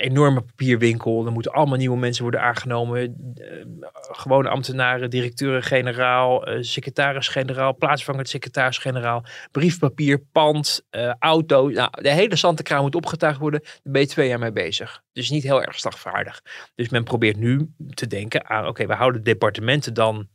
[0.00, 1.26] enorme papierwinkel.
[1.26, 3.16] Er moeten allemaal nieuwe mensen worden aangenomen.
[3.34, 11.68] Eh, gewone ambtenaren, directeuren-generaal, eh, secretaris-generaal, plaatsvangend secretaris-generaal, briefpapier, pand, eh, auto.
[11.68, 13.60] Nou, de hele Santekraam moet opgetuigd worden.
[13.62, 15.02] Daar ben je twee jaar mee bezig.
[15.12, 16.42] Dus niet heel erg slagvaardig.
[16.74, 20.28] Dus men probeert nu te denken aan, oké, we houden departementen dan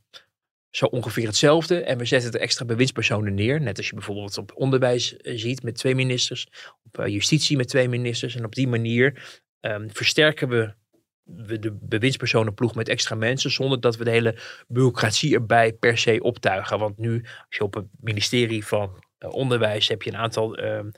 [0.69, 1.83] zo ongeveer hetzelfde.
[1.83, 3.61] En we zetten er extra bewindspersonen neer.
[3.61, 6.47] Net als je bijvoorbeeld op onderwijs ziet met twee ministers.
[6.91, 8.35] Op justitie met twee ministers.
[8.35, 10.73] En op die manier ehm, versterken we,
[11.59, 13.51] de bewindspersonenploeg met extra mensen.
[13.51, 16.79] Zonder dat we de hele bureaucratie erbij per se optuigen.
[16.79, 20.89] Want nu, als je op het ministerie van eh, Onderwijs heb je een aantal ehm,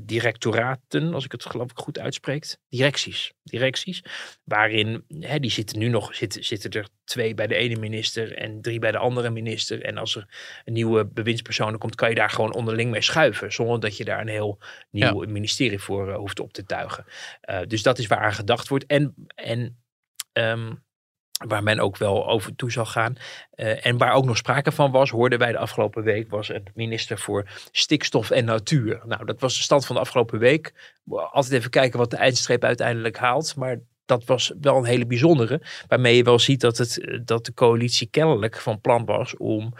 [0.00, 2.56] directoraten, als ik het geloof ik goed uitspreek.
[2.68, 3.32] Directies.
[3.42, 4.04] Directies.
[4.44, 8.60] Waarin, hè, die zitten nu nog, zitten, zitten er twee bij de ene minister en
[8.60, 9.82] drie bij de andere minister.
[9.82, 10.26] En als er
[10.64, 13.52] een nieuwe bewindspersoon komt, kan je daar gewoon onderling mee schuiven.
[13.52, 14.58] Zonder dat je daar een heel
[14.90, 17.04] nieuw ministerie voor eh, hoeft op te tuigen.
[17.40, 18.86] Eh, dus dat is waar aan gedacht wordt.
[18.86, 19.82] En, en
[20.32, 20.72] ehm,
[21.46, 23.16] waar men ook wel over toe zal gaan.
[23.50, 26.66] Eh, en waar ook nog sprake van was, hoorden wij de afgelopen week, was een
[26.74, 29.00] minister voor stikstof en natuur.
[29.04, 30.72] Nou, dat was de stand van de afgelopen week.
[31.06, 33.56] Altijd even kijken wat de eindstreep uiteindelijk haalt.
[33.56, 33.78] Maar
[34.10, 35.62] dat was wel een hele bijzondere.
[35.88, 39.74] Waarmee je wel ziet dat, het, eh, dat de coalitie kennelijk van plan was om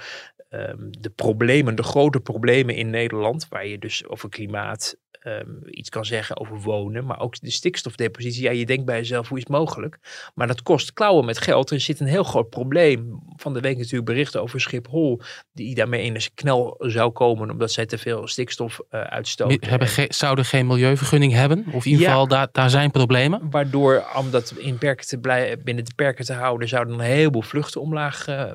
[0.50, 5.88] ehm, de problemen, de grote problemen in Nederland, waar je dus over klimaat ehm, iets
[5.88, 8.42] kan zeggen over wonen, maar ook de stikstofdepositie.
[8.42, 9.98] Ja, je denkt bij jezelf, hoe is het mogelijk?
[10.34, 11.70] Maar dat kost klauwen met geld.
[11.70, 13.18] Er zit een heel groot probleem.
[13.36, 15.20] Van de week natuurlijk berichten over Schiphol,
[15.52, 19.68] die daarmee in een knel zou komen, omdat zij te veel stikstof eh, uitstoten.
[19.68, 21.64] Hebben ge- zouden geen milieuvergunning hebben?
[21.72, 22.10] Of in ieder Ja.
[22.12, 23.50] geval, daar, daar zijn problemen.
[23.50, 27.42] Waardoor, om dat in perken te blij, binnen de perken te houden, zouden een heleboel
[27.42, 28.52] vluchten omlaag eh,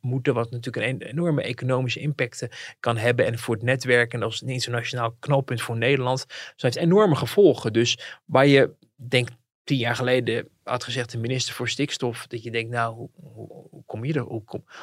[0.00, 0.34] moeten.
[0.34, 2.48] Wat natuurlijk een en- economische impact eh,
[2.80, 3.26] kan hebben.
[3.26, 6.26] En voor het netwerk en als een internationaal knooppunt voor Nederland.
[6.26, 7.72] Dus heeft enorme gevolgen.
[7.72, 9.28] Dus waar je denk
[9.64, 12.26] tien jaar geleden had gezegd de minister voor stikstof.
[12.26, 13.10] Dat je denkt, nou, hoe,
[13.70, 14.22] hoe, kom je er?
[14.22, 14.42] Hoe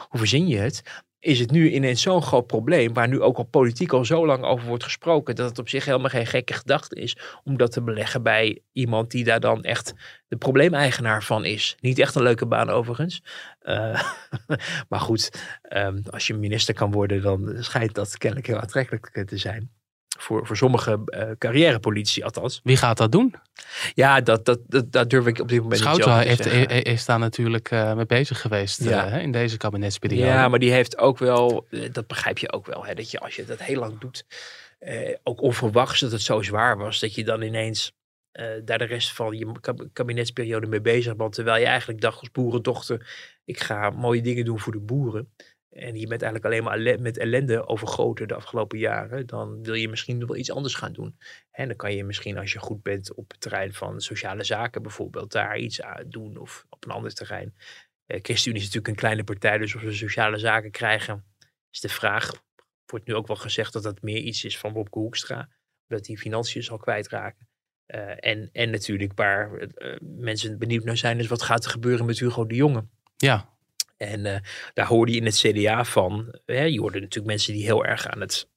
[0.10, 1.04] verzin je het?
[1.24, 4.44] Is het nu ineens zo'n groot probleem, waar nu ook al politiek al zo lang
[4.44, 7.82] over wordt gesproken, dat het op zich helemaal geen gekke gedachte is om dat te
[7.82, 9.94] beleggen bij iemand die daar dan echt
[10.28, 11.76] de probleemeigenaar van is.
[11.80, 13.24] Niet echt een leuke baan overigens.
[13.60, 14.04] Eh,
[14.90, 19.38] maar goed, ehm, als je minister kan worden, dan schijnt dat kennelijk heel aantrekkelijk te
[19.38, 19.72] zijn.
[20.20, 22.60] Voor, voor sommige eh carrièrepolitici althans.
[22.64, 23.36] Wie gaat dat doen?
[23.94, 26.84] Ja, dat, dat, dat, dat durf ik op dit moment Schouten niet te heeft, zeggen.
[26.84, 29.06] is daar natuurlijk eh, mee bezig geweest eh, Ja.
[29.06, 30.28] in deze kabinetsperiode.
[30.28, 33.20] Ja, maar die heeft ook wel, eh, dat begrijp je ook wel, hè, dat je
[33.20, 34.26] als je dat heel lang doet,
[34.80, 37.92] eh, ook onverwachts dat het zo zwaar was, dat je dan ineens
[38.32, 42.20] eh, daar de rest van je kab- kabinetsperiode mee bezig bent, terwijl je eigenlijk dacht
[42.20, 43.08] als boerendochter,
[43.46, 45.34] ik ga mooie dingen doen voor de boeren.
[45.74, 49.26] En je bent eigenlijk alleen maar met ellende overgoten de afgelopen jaren.
[49.26, 51.18] Dan wil je misschien wel iets anders gaan doen.
[51.52, 54.82] En dan kan je misschien, als je goed bent op het terrein van sociale zaken
[54.82, 56.38] bijvoorbeeld, daar iets aan doen.
[56.38, 57.56] Of op een ander terrein.
[58.06, 61.26] Eh, ChristenUnie is natuurlijk een kleine partij, dus of we sociale zaken krijgen,
[61.72, 62.32] is de vraag.
[62.86, 65.50] Wordt nu ook wel gezegd dat dat meer iets is van Bobke Hoekstra.
[65.88, 67.48] Dat hij financiën zal kwijtraken.
[67.86, 72.06] Eh, en, en natuurlijk waar eh, mensen benieuwd naar zijn, is wat gaat er gebeuren
[72.06, 72.88] met Hugo de Jonge.
[73.16, 73.53] Ja.
[73.98, 74.40] En eh,
[74.74, 76.36] daar hoorde je in het CDA van.
[76.46, 78.50] Hè, je hoorde natuurlijk mensen die heel erg aan het,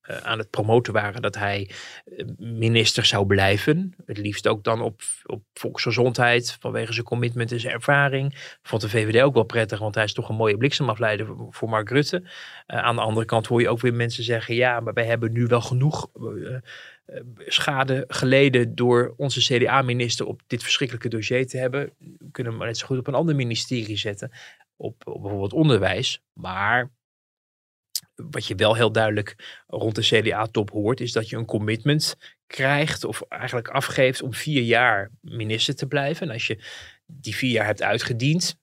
[0.00, 1.70] eh, aan het promoten waren dat hij
[2.04, 3.94] eh, minister zou blijven.
[4.06, 8.56] Het liefst ook dan op, op volksgezondheid vanwege zijn commitment en zijn ervaring.
[8.62, 11.90] Vond de VVD ook wel prettig, want hij is toch een mooie bliksemafleider voor- Mark
[11.90, 12.30] Rutte.
[12.66, 15.46] Aan de andere kant hoor je ook weer mensen zeggen: ja, maar wij hebben nu
[15.46, 16.10] wel genoeg.
[17.46, 21.92] schade geleden door onze CDA-minister op dit verschrikkelijke dossier te hebben.
[21.98, 24.30] We kunnen hem maar net zo goed op een ander ministerie zetten.
[24.82, 26.20] Op, op bijvoorbeeld onderwijs.
[26.32, 26.90] Maar
[28.14, 32.16] wat je wel heel duidelijk rond de CDA-top hoort, is dat je een commitment
[32.46, 36.26] krijgt of eigenlijk afgeeft om vier jaar minister te blijven.
[36.26, 36.64] En als je
[37.06, 38.58] die vier jaar hebt uitgediend,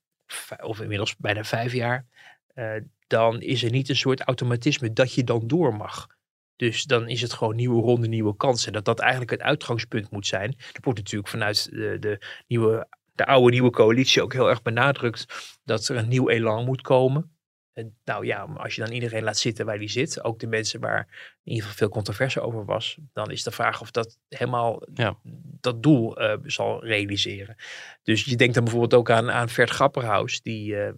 [0.61, 2.05] of inmiddels bijna vijf jaar,
[2.53, 2.75] uh,
[3.07, 6.07] dan is er niet een soort automatisme dat je dan door mag.
[6.55, 8.73] Dus dan is het gewoon nieuwe ronde, nieuwe kansen.
[8.73, 10.55] Dat dat eigenlijk het uitgangspunt moet zijn.
[10.57, 12.87] Er wordt natuurlijk vanuit de, nieuwe,
[13.19, 15.25] de oude nieuwe coalitie ook heel erg benadrukt
[15.63, 17.37] dat er een nieuw elan moet komen.
[17.73, 20.79] En nou ja, als je dan iedereen laat zitten waar die zit, ook de mensen
[20.79, 21.07] waar
[21.43, 25.17] in ieder geval veel controverse over was, dan is de vraag of dat helemaal ja.
[25.61, 27.55] dat doel uh, zal realiseren.
[28.03, 30.89] Dus je denkt dan bijvoorbeeld ook aan, aan Vert Grapperhaus, die uh,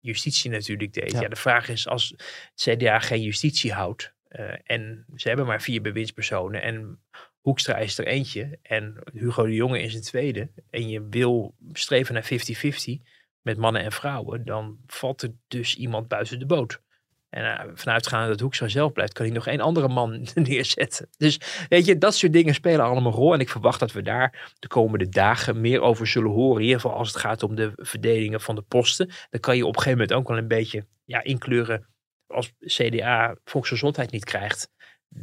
[0.00, 1.12] justitie natuurlijk deed.
[1.12, 1.28] Ja.
[1.28, 2.14] de vraag is als
[2.54, 7.00] het CDA geen justitie houdt uh, en ze hebben maar vier bewindspersonen en
[7.46, 12.14] Hoekstra is er eentje en Hugo de Jonge is een tweede en je wil streven
[12.14, 13.02] naar 50-50
[13.42, 16.80] met mannen en vrouwen, dan valt er dus iemand buiten de boot.
[17.28, 21.08] En uh, vanuitgaande dat Hoekstra zelf blijft, kan hij nog één andere man neerzetten.
[21.16, 23.34] Dus weet je, dat soort dingen spelen allemaal een rol.
[23.34, 26.60] En ik verwacht dat we daar de komende dagen meer over zullen horen.
[26.60, 29.10] In ieder geval als het gaat om de verdelingen van de posten.
[29.30, 31.86] Dan kan je op een gegeven moment ook wel een beetje ja, inkleuren.
[32.26, 34.68] Als CDA volksgezondheid niet krijgt,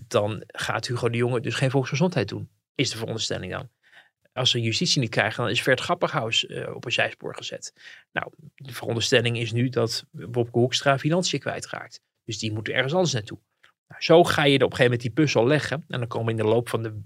[0.08, 2.50] dan gaat Hugo de Jonge dus geen volksgezondheid doen.
[2.76, 3.70] Is de veronderstelling dan
[4.34, 7.74] als ze justitie niet krijgen, dan is Vert Grapperhaus uh, op een zijspoor gezet.
[8.12, 12.02] Nou, de veronderstelling is nu dat Bobke Hoekstra financiën kwijtraakt.
[12.26, 13.40] Dus die moeten ergens anders naartoe.
[13.88, 15.86] Nou, zo ga je er op een gegeven moment die puzzel leggen.
[15.88, 17.02] En dan komen in de loop van de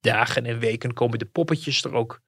[0.00, 2.20] dagen en weken komen de poppetjes er ook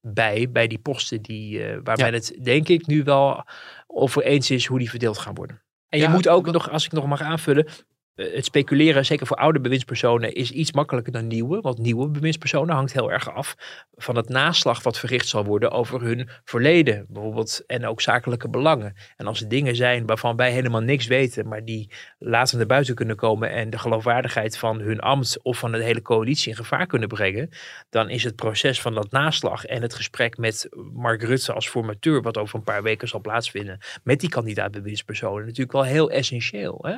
[0.00, 3.44] bij, bij die posten die, uh, waarbij het denk ik nu wel
[3.86, 5.62] over eens is hoe die verdeeld gaan worden.
[5.88, 7.72] En je moet ook nog, als ik nog mag aanvullen, eh,
[8.18, 11.60] het speculeren, zeker voor oude bewindspersonen, is iets makkelijker dan nieuwe.
[11.60, 13.54] Want nieuwe bewindspersonen hangt heel erg af
[13.94, 17.06] van het naslag wat verricht zal worden over hun verleden.
[17.08, 18.94] Bijvoorbeeld, en ook zakelijke belangen.
[19.16, 22.94] En als er dingen zijn waarvan wij helemaal niks weten, maar die later naar buiten
[22.94, 26.86] kunnen komen en de geloofwaardigheid van hun ambt of van de hele coalitie in gevaar
[26.86, 27.48] kunnen brengen,
[27.90, 32.22] dan is het proces van dat naslag en het gesprek met Mark Rutte als formateur,
[32.22, 36.78] wat over een paar weken zal plaatsvinden, met die kandidaat bewindspersonen, natuurlijk wel heel essentieel.
[36.82, 36.96] Hè?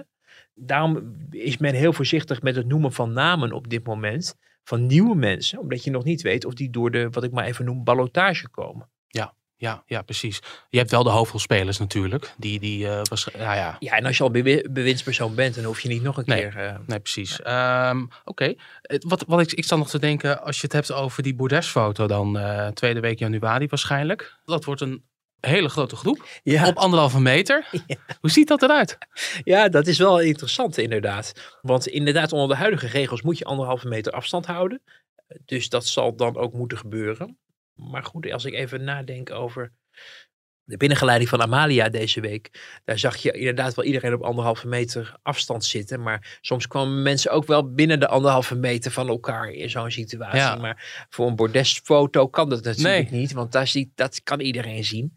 [0.55, 4.35] Daarom is men heel voorzichtig met het noemen van namen op dit moment.
[4.65, 5.59] Van nieuwe mensen.
[5.59, 8.49] Omdat je nog niet weet of die door de, wat ik maar even noem, ballotage
[8.49, 8.89] komen.
[9.07, 10.41] Ja, ja, ja, precies.
[10.69, 12.35] Je hebt wel de hoofdrolspelers natuurlijk.
[12.39, 13.77] Die, die, uh, was, ja, ja.
[13.79, 14.31] ja, en als je al
[14.71, 16.57] bewindspersoon bent, dan hoef je niet nog een nee, keer...
[16.57, 16.75] Uh...
[16.87, 17.41] Nee, precies.
[17.47, 18.19] Um, Oké.
[18.25, 18.59] Okay.
[18.99, 22.07] Wat, wat ik, ik sta nog te denken, als je het hebt over die bordesfoto
[22.07, 24.39] dan, uh, tweede week januari waarschijnlijk.
[24.45, 25.05] Dat wordt een
[25.41, 26.29] hele grote groep
[26.67, 27.67] op anderhalve meter.
[28.21, 28.99] Hoe ziet dat eruit?
[29.45, 31.59] Ja, dat is wel interessant inderdaad.
[31.63, 34.83] Want inderdaad, onder de huidige regels moet je anderhalve meter afstand houden.
[35.45, 37.39] Dus dat zal dan ook moeten gebeuren.
[37.75, 39.73] Maar goed, als ik even nadenk over
[40.71, 42.51] de binnengeleiding van Amalia deze week,
[42.85, 46.03] daar zag je inderdaad wel iedereen op anderhalve meter afstand zitten.
[46.03, 50.61] Maar soms kwamen mensen ook wel binnen de anderhalve meter van elkaar in zo'n situatie.
[50.61, 55.15] Maar voor een bordesfoto kan dat natuurlijk niet, want daar ziet, dat kan iedereen zien.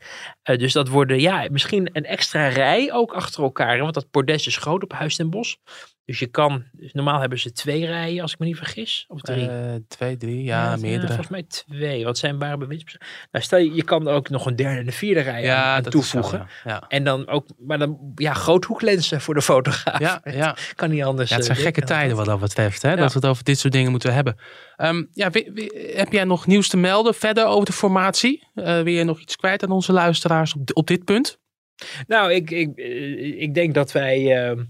[0.49, 3.79] Uh, dus dat worden, ja, misschien een extra rij ook achter elkaar.
[3.79, 5.57] Want dat bordes is groot op Huis ten Bos.
[6.05, 9.05] Dus je kan, dus normaal hebben ze twee rijen, als ik me niet vergis.
[9.07, 9.49] Of drie?
[9.49, 11.07] Uh, twee, drie, ja, ja meerdere.
[11.07, 12.03] volgens mij twee.
[12.03, 13.07] Wat zijn ware bewindspersonen?
[13.31, 15.83] Nou, stel je, je kan ook nog een derde en een vierde rij ja, aan,
[15.83, 16.47] toevoegen.
[16.63, 16.83] ja.
[16.87, 19.99] En dan ook, maar dan, ja, groothoeklensen voor de fotograaf.
[19.99, 20.55] Ja, ja.
[20.75, 21.29] kan niet anders.
[21.29, 22.95] Ja, het zijn uh, gekke tijden wat dat betreft, hè?
[22.95, 24.37] Dat we het over dit soort dingen moeten hebben.
[24.77, 25.29] Um, ja,
[25.93, 28.47] heb jij nog nieuws te melden verder over de formatie?
[28.55, 31.41] Uh, wil je nog iets kwijt aan onze luisteraars op, op dit punt?
[32.07, 32.75] Nou, ik, ik,
[33.37, 34.63] ik denk dat wij ehm,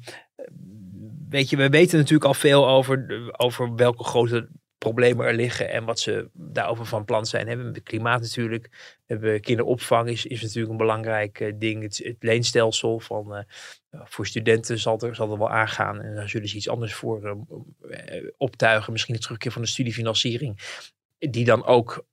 [1.33, 3.05] weet je, we weten natuurlijk al veel over,
[3.37, 7.47] over welke grote problemen er liggen en wat ze daarover van plan zijn.
[7.47, 11.83] Hebben klimaat natuurlijk, we hebben kinderopvang is, is natuurlijk een belangrijk uh, ding.
[11.83, 16.29] Het, het, leenstelsel van, uh, voor studenten zal er, zal er wel aangaan en daar
[16.29, 17.37] zullen ze iets anders voor
[17.81, 18.91] uh, optuigen.
[18.91, 20.81] Misschien de terugkeer van de studiefinanciering.
[21.17, 22.05] Die dan ook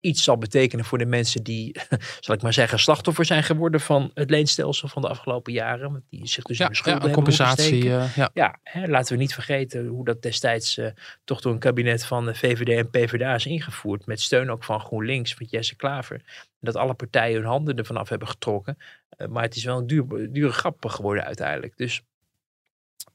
[0.00, 1.76] iets zal betekenen voor de mensen die,
[2.20, 6.04] zal ik maar zeggen, slachtoffer zijn geworden van het leenstelsel van de afgelopen jaren.
[6.10, 7.84] Die zich dus ja, in de schulden ja, compensatie.
[7.84, 10.86] Uh, ja, ja hè, laten we niet vergeten hoe dat destijds uh,
[11.24, 14.06] toch door een kabinet van de VVD en PvdA is ingevoerd.
[14.06, 16.46] Met steun ook van GroenLinks, van Jesse Klaver.
[16.60, 18.76] Dat alle partijen hun handen ervan af hebben getrokken.
[19.18, 21.76] Uh, maar het is wel een duur, dure grap geworden uiteindelijk.
[21.76, 22.02] Dus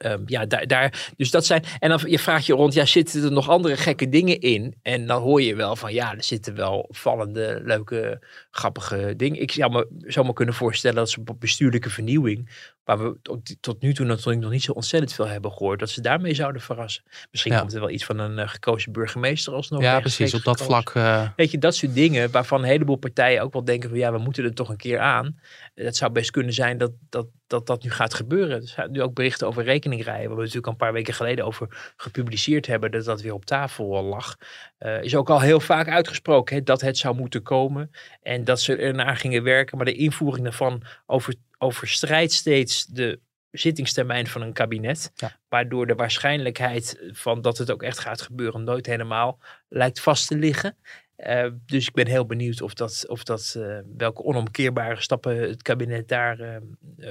[0.06, 1.64] Um, ja, daar, dus dat zijn.
[1.80, 4.76] En dan je vraagt je rond, ja, zitten er nog andere gekke dingen in?
[4.82, 9.41] En dan hoor je wel van, ja, er zitten wel opvallende, leuke, grappige dingen.
[9.41, 12.49] Ik zou me, zou me kunnen voorstellen dat ze op bestuurlijke vernieuwing
[12.84, 13.18] waar we
[13.60, 16.62] tot, nu toe natuurlijk nog niet zo ontzettend veel hebben gehoord, dat ze daarmee zouden
[16.62, 17.04] verrassen.
[17.32, 17.60] Misschien Ja.
[17.60, 19.82] komt er wel iets van een eh, gekozen burgemeester alsnog.
[19.82, 20.34] ja, precies.
[20.34, 20.84] Op dat gekozen.
[20.84, 20.96] vlak.
[21.06, 24.12] eh, Weet je, dat soort dingen waarvan een heleboel partijen ook wel denken van ja,
[24.12, 25.40] we moeten er toch een keer aan.
[25.76, 28.62] Het zou best kunnen zijn dat dat, dat, dat nu gaat gebeuren.
[28.62, 31.94] Er zijn nu ook berichten over rekeningrijden, waar we natuurlijk een paar weken geleden over
[31.98, 34.36] gepubliceerd hebben, dat dat weer op tafel lag.
[34.78, 38.62] Eh, is ook al heel vaak uitgesproken hè, dat het zou moeten komen en dat
[38.62, 39.78] ze ernaar gingen werken.
[39.78, 43.20] Maar de invoering daarvan over, overstrijdt steeds de
[43.51, 45.11] zittingstermijn van een kabinet.
[45.16, 45.32] Ja.
[45.49, 49.39] Waardoor de waarschijnlijkheid van dat het ook echt gaat gebeuren nooit helemaal
[49.70, 50.76] lijkt vast te liggen.
[51.16, 55.61] Eh, dus ik ben heel benieuwd of dat, of dat, eh, welke onomkeerbare stappen het
[55.61, 56.55] kabinet daar eh,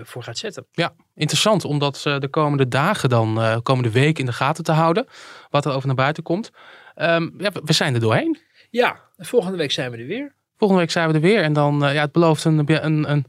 [0.02, 0.66] voor gaat zetten.
[0.72, 4.72] Ja, interessant om dat eh, de komende dagen dan, komende week in de gaten te
[4.72, 5.06] houden.
[5.50, 6.50] Wat er over naar buiten komt.
[6.94, 8.38] Ehm, ja, we- zijn er doorheen.
[8.70, 10.34] Ja, volgende week zijn we er weer.
[10.56, 11.42] Volgende week zijn we er weer.
[11.42, 13.26] En dan, ja, het belooft een, een, een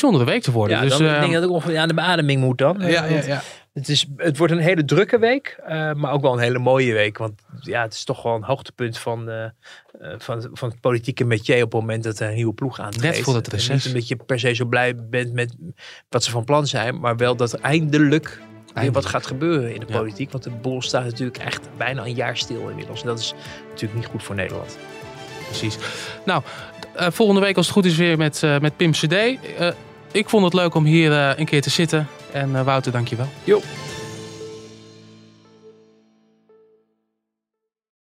[0.00, 0.76] bijzondere week te worden.
[0.76, 2.76] Ja, dus, dan, eh, ik denk dat ik ongeveer aan de beademing moet dan.
[2.80, 3.42] ja, ja, ja.
[3.76, 6.92] Het, is, het wordt een hele drukke week, eh, maar ook wel een hele mooie
[6.92, 7.18] week.
[7.18, 9.50] Want ja, het is toch wel een hoogtepunt van, eh, eh,
[10.18, 13.16] van, van het politieke métier op het moment dat er een nieuwe ploeg aantreedt.
[13.16, 13.74] Net voor het En reces.
[13.84, 15.54] Niet omdat je per se zo blij bent met
[16.08, 18.38] wat ze van plan zijn, maar wel dat er eindelijk weer
[18.74, 19.06] wat Eindelijk.
[19.08, 19.98] gaat gebeuren in de Ja.
[19.98, 20.30] politiek.
[20.30, 23.00] Want de boel staat natuurlijk echt bijna een jaar stil inmiddels.
[23.00, 23.34] En dat is
[23.68, 24.78] natuurlijk niet goed voor Nederland.
[25.46, 25.78] Precies.
[26.24, 26.42] Nou,
[26.96, 29.12] eh, volgende week als het goed is weer met, eh, met Pim CD.
[29.12, 29.36] Eh,
[30.12, 32.08] ik vond het leuk om hier een keer te zitten.
[32.32, 33.28] En Wouter, dankjewel.
[33.44, 33.60] Jo.